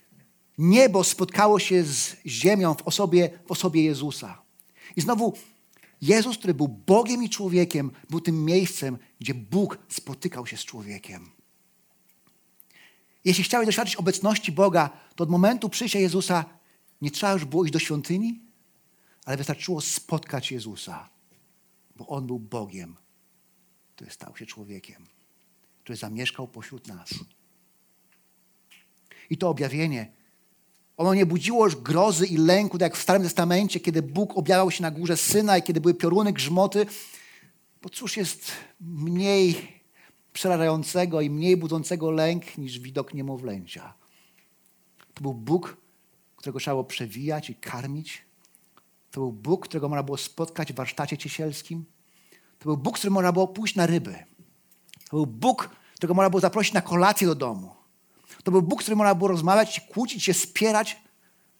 niebo 0.57 1.03
spotkało 1.03 1.59
się 1.59 1.83
z 1.83 2.15
ziemią 2.25 2.73
w 2.73 2.81
osobie, 2.81 3.39
w 3.47 3.51
osobie 3.51 3.83
Jezusa. 3.83 4.41
I 4.95 5.01
znowu 5.01 5.33
Jezus, 6.01 6.37
który 6.37 6.53
był 6.53 6.67
Bogiem 6.67 7.23
i 7.23 7.29
człowiekiem, 7.29 7.91
był 8.09 8.21
tym 8.21 8.45
miejscem, 8.45 8.97
gdzie 9.19 9.33
Bóg 9.33 9.77
spotykał 9.89 10.47
się 10.47 10.57
z 10.57 10.65
człowiekiem. 10.65 11.31
Jeśli 13.25 13.43
chciałeś 13.43 13.65
doświadczyć 13.65 13.95
obecności 13.95 14.51
Boga, 14.51 14.89
to 15.15 15.23
od 15.23 15.29
momentu 15.29 15.69
przyjścia 15.69 15.99
Jezusa 15.99 16.45
nie 17.01 17.11
trzeba 17.11 17.33
już 17.33 17.45
było 17.45 17.63
iść 17.63 17.73
do 17.73 17.79
świątyni, 17.79 18.41
ale 19.25 19.37
wystarczyło 19.37 19.81
spotkać 19.81 20.51
Jezusa, 20.51 21.09
bo 21.95 22.07
On 22.07 22.27
był 22.27 22.39
Bogiem, 22.39 22.95
który 23.95 24.11
stał 24.11 24.37
się 24.37 24.45
człowiekiem, 24.45 25.07
który 25.83 25.97
zamieszkał 25.97 26.47
pośród 26.47 26.87
nas. 26.87 27.09
I 29.29 29.37
to 29.37 29.49
objawienie, 29.49 30.11
ono 30.97 31.13
nie 31.13 31.25
budziło 31.25 31.65
już 31.65 31.75
grozy 31.75 32.25
i 32.27 32.37
lęku, 32.37 32.77
tak 32.77 32.85
jak 32.85 32.97
w 32.97 33.01
Starym 33.01 33.23
Testamencie, 33.23 33.79
kiedy 33.79 34.01
Bóg 34.01 34.37
objawiał 34.37 34.71
się 34.71 34.81
na 34.81 34.91
górze 34.91 35.17
Syna 35.17 35.57
i 35.57 35.63
kiedy 35.63 35.81
były 35.81 35.93
pioruny, 35.93 36.33
grzmoty, 36.33 36.85
bo 37.81 37.89
cóż 37.89 38.17
jest 38.17 38.51
mniej 38.79 39.81
przerażającego 40.33 41.21
i 41.21 41.29
mniej 41.29 41.57
budzącego 41.57 42.11
lęk 42.11 42.57
niż 42.57 42.79
widok 42.79 43.13
niemowlęcia. 43.13 43.93
To 45.13 45.21
był 45.21 45.33
Bóg, 45.33 45.77
którego 46.35 46.59
trzeba 46.59 46.75
było 46.75 46.83
przewijać 46.83 47.49
i 47.49 47.55
karmić. 47.55 48.25
To 49.11 49.19
był 49.19 49.31
Bóg, 49.31 49.67
którego 49.67 49.89
można 49.89 50.03
było 50.03 50.17
spotkać 50.17 50.73
w 50.73 50.75
warsztacie 50.75 51.17
ciesielskim. 51.17 51.85
To 52.59 52.65
był 52.65 52.77
Bóg, 52.77 52.97
z 52.97 52.99
którym 52.99 53.13
można 53.13 53.31
było 53.31 53.47
pójść 53.47 53.75
na 53.75 53.85
ryby. 53.85 54.15
To 55.09 55.17
był 55.17 55.25
Bóg, 55.25 55.69
którego 55.95 56.13
można 56.13 56.29
było 56.29 56.39
zaprosić 56.39 56.73
na 56.73 56.81
kolację 56.81 57.27
do 57.27 57.35
domu. 57.35 57.80
To 58.43 58.51
był 58.51 58.61
Bóg, 58.61 58.81
z 58.81 58.83
którym 58.83 58.97
można 58.97 59.15
było 59.15 59.27
rozmawiać, 59.27 59.81
kłócić 59.93 60.23
się, 60.23 60.33
spierać. 60.33 61.01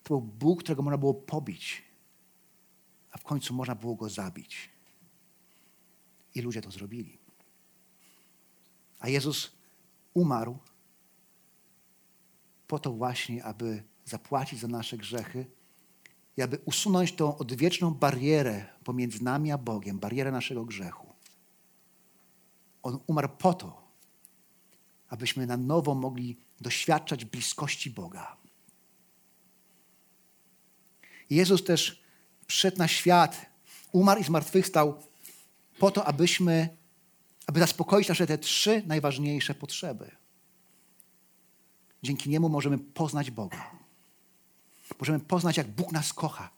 To 0.04 0.08
był 0.10 0.22
Bóg, 0.22 0.64
którego 0.64 0.82
można 0.82 0.98
było 0.98 1.14
pobić. 1.14 1.84
A 3.12 3.18
w 3.18 3.24
końcu 3.24 3.54
można 3.54 3.76
było 3.76 3.96
go 3.96 4.10
zabić. 4.10 4.70
I 6.36 6.42
ludzie 6.42 6.62
to 6.62 6.72
zrobili. 6.72 7.18
A 9.00 9.10
Jezus 9.10 9.52
umarł 10.14 10.58
po 12.68 12.80
to 12.80 12.92
właśnie, 12.94 13.44
aby 13.44 13.84
zapłacić 14.06 14.60
za 14.60 14.68
nasze 14.68 14.98
grzechy 14.98 15.46
i 16.38 16.42
aby 16.42 16.60
usunąć 16.66 17.14
tą 17.14 17.38
odwieczną 17.38 17.94
barierę 17.94 18.66
pomiędzy 18.84 19.24
nami 19.24 19.52
a 19.52 19.58
Bogiem, 19.58 20.00
barierę 20.00 20.32
naszego 20.32 20.66
grzechu. 20.66 21.08
On 22.84 23.00
umarł 23.08 23.30
po 23.38 23.54
to, 23.54 23.82
abyśmy 25.10 25.48
na 25.48 25.58
nowo 25.58 25.96
mogli 25.96 26.38
doświadczać 26.62 27.26
bliskości 27.26 27.90
Boga. 27.90 28.38
Jezus 31.30 31.64
też 31.64 32.04
przyszedł 32.48 32.78
na 32.78 32.88
świat, 32.88 33.46
umarł 33.92 34.22
i 34.22 34.24
zmartwychwstał 34.24 35.04
po 35.80 35.92
to, 35.92 36.06
abyśmy, 36.06 36.78
aby 37.48 37.60
zaspokoić 37.60 38.08
nasze 38.08 38.28
te 38.28 38.38
trzy 38.38 38.84
najważniejsze 38.86 39.56
potrzeby. 39.56 40.12
Dzięki 42.04 42.30
niemu 42.30 42.50
możemy 42.50 42.78
poznać 42.78 43.32
Boga. 43.32 43.72
Możemy 45.00 45.20
poznać, 45.20 45.58
jak 45.58 45.68
Bóg 45.68 45.92
nas 45.92 46.14
kocha. 46.14 46.50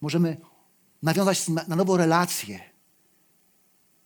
Możemy 0.00 0.36
nawiązać 1.02 1.48
na 1.48 1.76
nowo 1.76 1.96
relacje. 1.96 2.60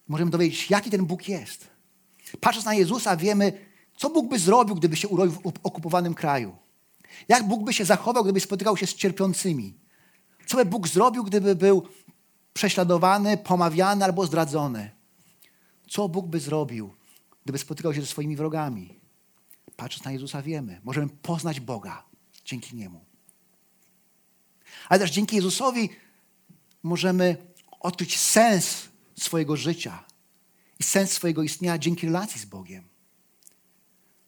Możemy 0.09 0.31
dowiedzieć, 0.31 0.71
jaki 0.71 0.91
ten 0.91 1.07
Bóg 1.07 1.29
jest. 1.29 1.69
Patrząc 2.41 2.67
na 2.67 2.75
Jezusa, 2.75 3.17
wiemy, 3.17 3.68
co 3.99 4.11
Bóg 4.11 4.29
by 4.29 4.39
zrobił, 4.39 4.75
gdyby 4.75 4.97
się 4.97 5.09
urodził 5.09 5.41
w 5.41 5.59
okupowanym 5.63 6.15
kraju. 6.15 6.57
Jak 7.29 7.49
Bóg 7.49 7.65
by 7.65 7.73
się 7.73 7.85
zachował, 7.85 8.25
gdyby 8.25 8.41
spotykał 8.41 8.77
się 8.77 8.87
z 8.87 8.95
cierpiącymi. 8.95 9.75
Co 10.47 10.57
by 10.57 10.65
Bóg 10.65 10.89
zrobił, 10.89 11.25
gdyby 11.25 11.57
był 11.57 11.89
prześladowany, 12.53 13.37
pomawiany 13.37 14.05
albo 14.05 14.27
zdradzony. 14.27 14.91
Co 15.89 16.09
Bóg 16.09 16.27
by 16.27 16.41
zrobił, 16.41 16.95
gdyby 17.45 17.59
spotykał 17.59 17.95
się 17.95 18.01
ze 18.01 18.07
swoimi 18.07 18.37
wrogami. 18.37 19.01
Patrząc 19.77 20.05
na 20.05 20.13
Jezusa, 20.13 20.43
wiemy, 20.43 20.81
możemy 20.85 21.09
poznać 21.09 21.61
Boga 21.61 22.05
dzięki 22.45 22.77
Niemu. 22.77 23.05
Ale 24.89 25.01
też 25.01 25.11
dzięki 25.11 25.37
Jezusowi 25.37 25.91
możemy 26.83 27.37
odkryć 27.81 28.19
sens 28.19 28.89
swojego 29.17 29.57
życia 29.57 30.05
i 30.81 30.83
sens 30.83 31.13
swojego 31.13 31.43
istnienia 31.43 31.79
dzięki 31.79 32.07
relacji 32.07 32.41
z 32.41 32.45
Bogiem. 32.45 32.98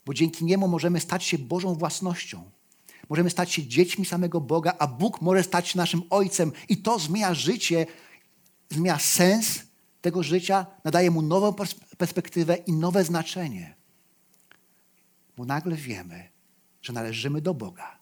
Bo 0.06 0.14
dzięki 0.14 0.44
Niemu 0.44 0.68
możemy 0.68 1.00
stać 1.00 1.24
się 1.24 1.38
Bożą 1.38 1.74
własnością. 1.74 2.50
Możemy 3.08 3.30
stać 3.30 3.52
się 3.52 3.66
dziećmi 3.66 4.04
samego 4.04 4.40
Boga, 4.40 4.74
a 4.78 4.86
Bóg 4.86 5.20
może 5.20 5.42
stać 5.42 5.68
się 5.68 5.78
naszym 5.78 6.02
Ojcem. 6.10 6.52
I 6.68 6.76
to 6.76 6.98
zmienia 6.98 7.34
życie, 7.34 7.86
zmienia 8.70 8.98
sens 8.98 9.62
tego 10.00 10.22
życia, 10.22 10.66
nadaje 10.84 11.10
mu 11.10 11.22
nową 11.22 11.54
perspektywę 11.98 12.56
i 12.56 12.72
nowe 12.72 13.04
znaczenie. 13.04 13.74
Bo 15.36 15.44
nagle 15.44 15.76
wiemy, 15.76 16.28
że 16.82 16.92
należymy 16.92 17.40
do 17.40 17.54
Boga 17.54 17.98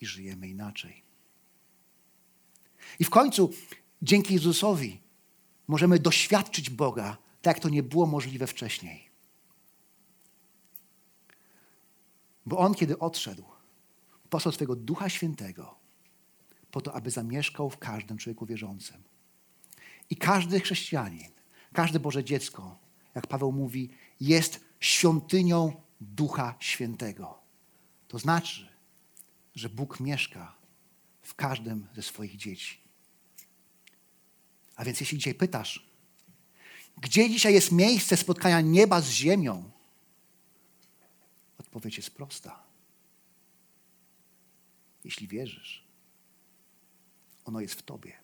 i 0.00 0.06
żyjemy 0.06 0.48
inaczej. 0.48 1.02
I 2.98 3.04
w 3.04 3.10
końcu, 3.10 3.50
dzięki 4.02 4.34
Jezusowi, 4.34 5.00
możemy 5.68 5.98
doświadczyć 5.98 6.70
Boga, 6.70 7.16
tak 7.42 7.56
jak 7.56 7.62
to 7.62 7.68
nie 7.68 7.82
było 7.82 8.06
możliwe 8.06 8.46
wcześniej. 8.46 9.11
Bo 12.46 12.58
On, 12.58 12.74
kiedy 12.74 12.98
odszedł, 12.98 13.44
posłał 14.30 14.52
swojego 14.52 14.76
Ducha 14.76 15.08
Świętego 15.08 15.74
po 16.70 16.80
to, 16.80 16.94
aby 16.94 17.10
zamieszkał 17.10 17.70
w 17.70 17.78
każdym 17.78 18.18
człowieku 18.18 18.46
wierzącym. 18.46 19.02
I 20.10 20.16
każdy 20.16 20.60
chrześcijanin, 20.60 21.30
każde 21.72 22.00
Boże 22.00 22.24
dziecko, 22.24 22.78
jak 23.14 23.26
Paweł 23.26 23.52
mówi, 23.52 23.90
jest 24.20 24.60
świątynią 24.80 25.82
Ducha 26.00 26.54
Świętego. 26.60 27.38
To 28.08 28.18
znaczy, 28.18 28.68
że 29.54 29.68
Bóg 29.68 30.00
mieszka 30.00 30.56
w 31.22 31.34
każdym 31.34 31.86
ze 31.94 32.02
swoich 32.02 32.36
dzieci. 32.36 32.78
A 34.76 34.84
więc 34.84 35.00
jeśli 35.00 35.18
dzisiaj 35.18 35.34
pytasz, 35.34 35.92
gdzie 37.00 37.30
dzisiaj 37.30 37.54
jest 37.54 37.72
miejsce 37.72 38.16
spotkania 38.16 38.60
nieba 38.60 39.00
z 39.00 39.08
ziemią, 39.08 39.70
odpowiedź 41.72 41.96
jest 41.96 42.14
prosta. 42.14 42.62
Jeśli 45.04 45.28
wierzysz, 45.28 45.84
ono 47.44 47.60
jest 47.60 47.74
w 47.74 47.82
Tobie. 47.82 48.18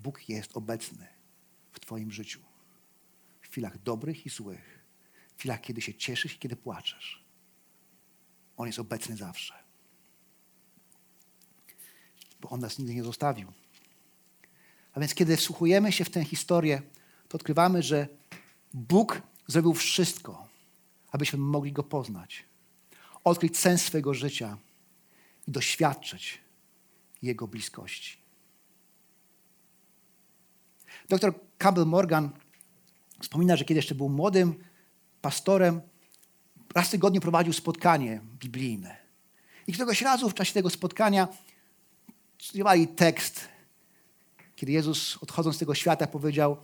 Bóg 0.00 0.28
jest 0.28 0.56
obecny 0.56 1.06
w 1.72 1.80
Twoim 1.80 2.10
życiu. 2.10 2.40
W 3.40 3.48
chwilach 3.48 3.82
dobrych 3.82 4.26
i 4.26 4.30
złych, 4.30 4.84
w 5.36 5.38
chwilach, 5.38 5.60
kiedy 5.60 5.80
się 5.80 5.94
cieszysz 5.94 6.34
i 6.34 6.38
kiedy 6.38 6.56
płaczesz. 6.56 7.24
On 8.56 8.66
jest 8.66 8.78
obecny 8.78 9.16
zawsze. 9.16 9.54
Bo 12.40 12.48
On 12.48 12.60
nas 12.60 12.78
nigdy 12.78 12.94
nie 12.94 13.04
zostawił. 13.04 13.52
A 14.92 15.00
więc, 15.00 15.14
kiedy 15.14 15.36
wsłuchujemy 15.36 15.92
się 15.92 16.04
w 16.04 16.10
tę 16.10 16.24
historię, 16.24 16.82
to 17.28 17.36
odkrywamy, 17.36 17.82
że 17.82 18.19
Bóg 18.74 19.22
zrobił 19.46 19.74
wszystko, 19.74 20.48
abyśmy 21.12 21.38
mogli 21.38 21.72
Go 21.72 21.82
poznać, 21.82 22.44
odkryć 23.24 23.58
sens 23.58 23.82
swojego 23.82 24.14
życia 24.14 24.58
i 25.48 25.50
doświadczyć 25.50 26.40
Jego 27.22 27.48
bliskości. 27.48 28.18
Doktor 31.08 31.34
Campbell 31.58 31.86
Morgan 31.86 32.30
wspomina, 33.20 33.56
że 33.56 33.64
kiedy 33.64 33.78
jeszcze 33.78 33.94
był 33.94 34.08
młodym 34.08 34.54
pastorem, 35.22 35.80
raz 36.74 36.88
w 36.88 36.90
tygodniu 36.90 37.20
prowadził 37.20 37.52
spotkanie 37.52 38.20
biblijne. 38.38 38.96
I 39.66 39.72
któregoś 39.72 40.02
razu 40.02 40.30
w 40.30 40.34
czasie 40.34 40.52
tego 40.52 40.70
spotkania 40.70 41.28
studiowali 42.38 42.88
tekst, 42.88 43.48
kiedy 44.56 44.72
Jezus 44.72 45.18
odchodząc 45.20 45.56
z 45.56 45.58
tego 45.58 45.74
świata 45.74 46.06
powiedział, 46.06 46.56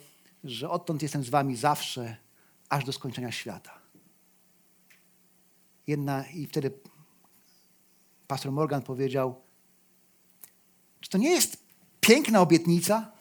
że 0.44 0.70
odtąd 0.70 1.02
jestem 1.02 1.24
z 1.24 1.28
wami 1.28 1.56
zawsze, 1.56 2.16
aż 2.68 2.84
do 2.84 2.92
skończenia 2.92 3.32
świata. 3.32 3.78
Jedna, 5.86 6.26
I 6.26 6.46
wtedy 6.46 6.70
pastor 8.26 8.52
Morgan 8.52 8.82
powiedział, 8.82 9.42
czy 11.00 11.10
to 11.10 11.18
nie 11.18 11.30
jest 11.30 11.64
piękna 12.00 12.40
obietnica? 12.40 13.12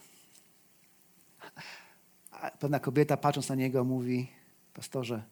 Pewna 2.60 2.80
kobieta 2.80 3.18
patrząc 3.18 3.50
na 3.50 3.56
niego 3.56 3.84
mówi, 3.84 4.32
pastorze, 4.74 5.24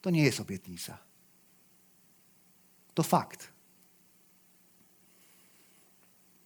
to 0.00 0.10
nie 0.10 0.22
jest 0.22 0.40
obietnica. 0.40 0.98
To 2.94 3.02
fakt. 3.02 3.52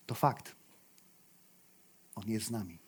To 0.07 0.15
fakt. 0.15 0.57
On 2.15 2.29
jest 2.29 2.47
z 2.47 2.51
nami. 2.51 2.88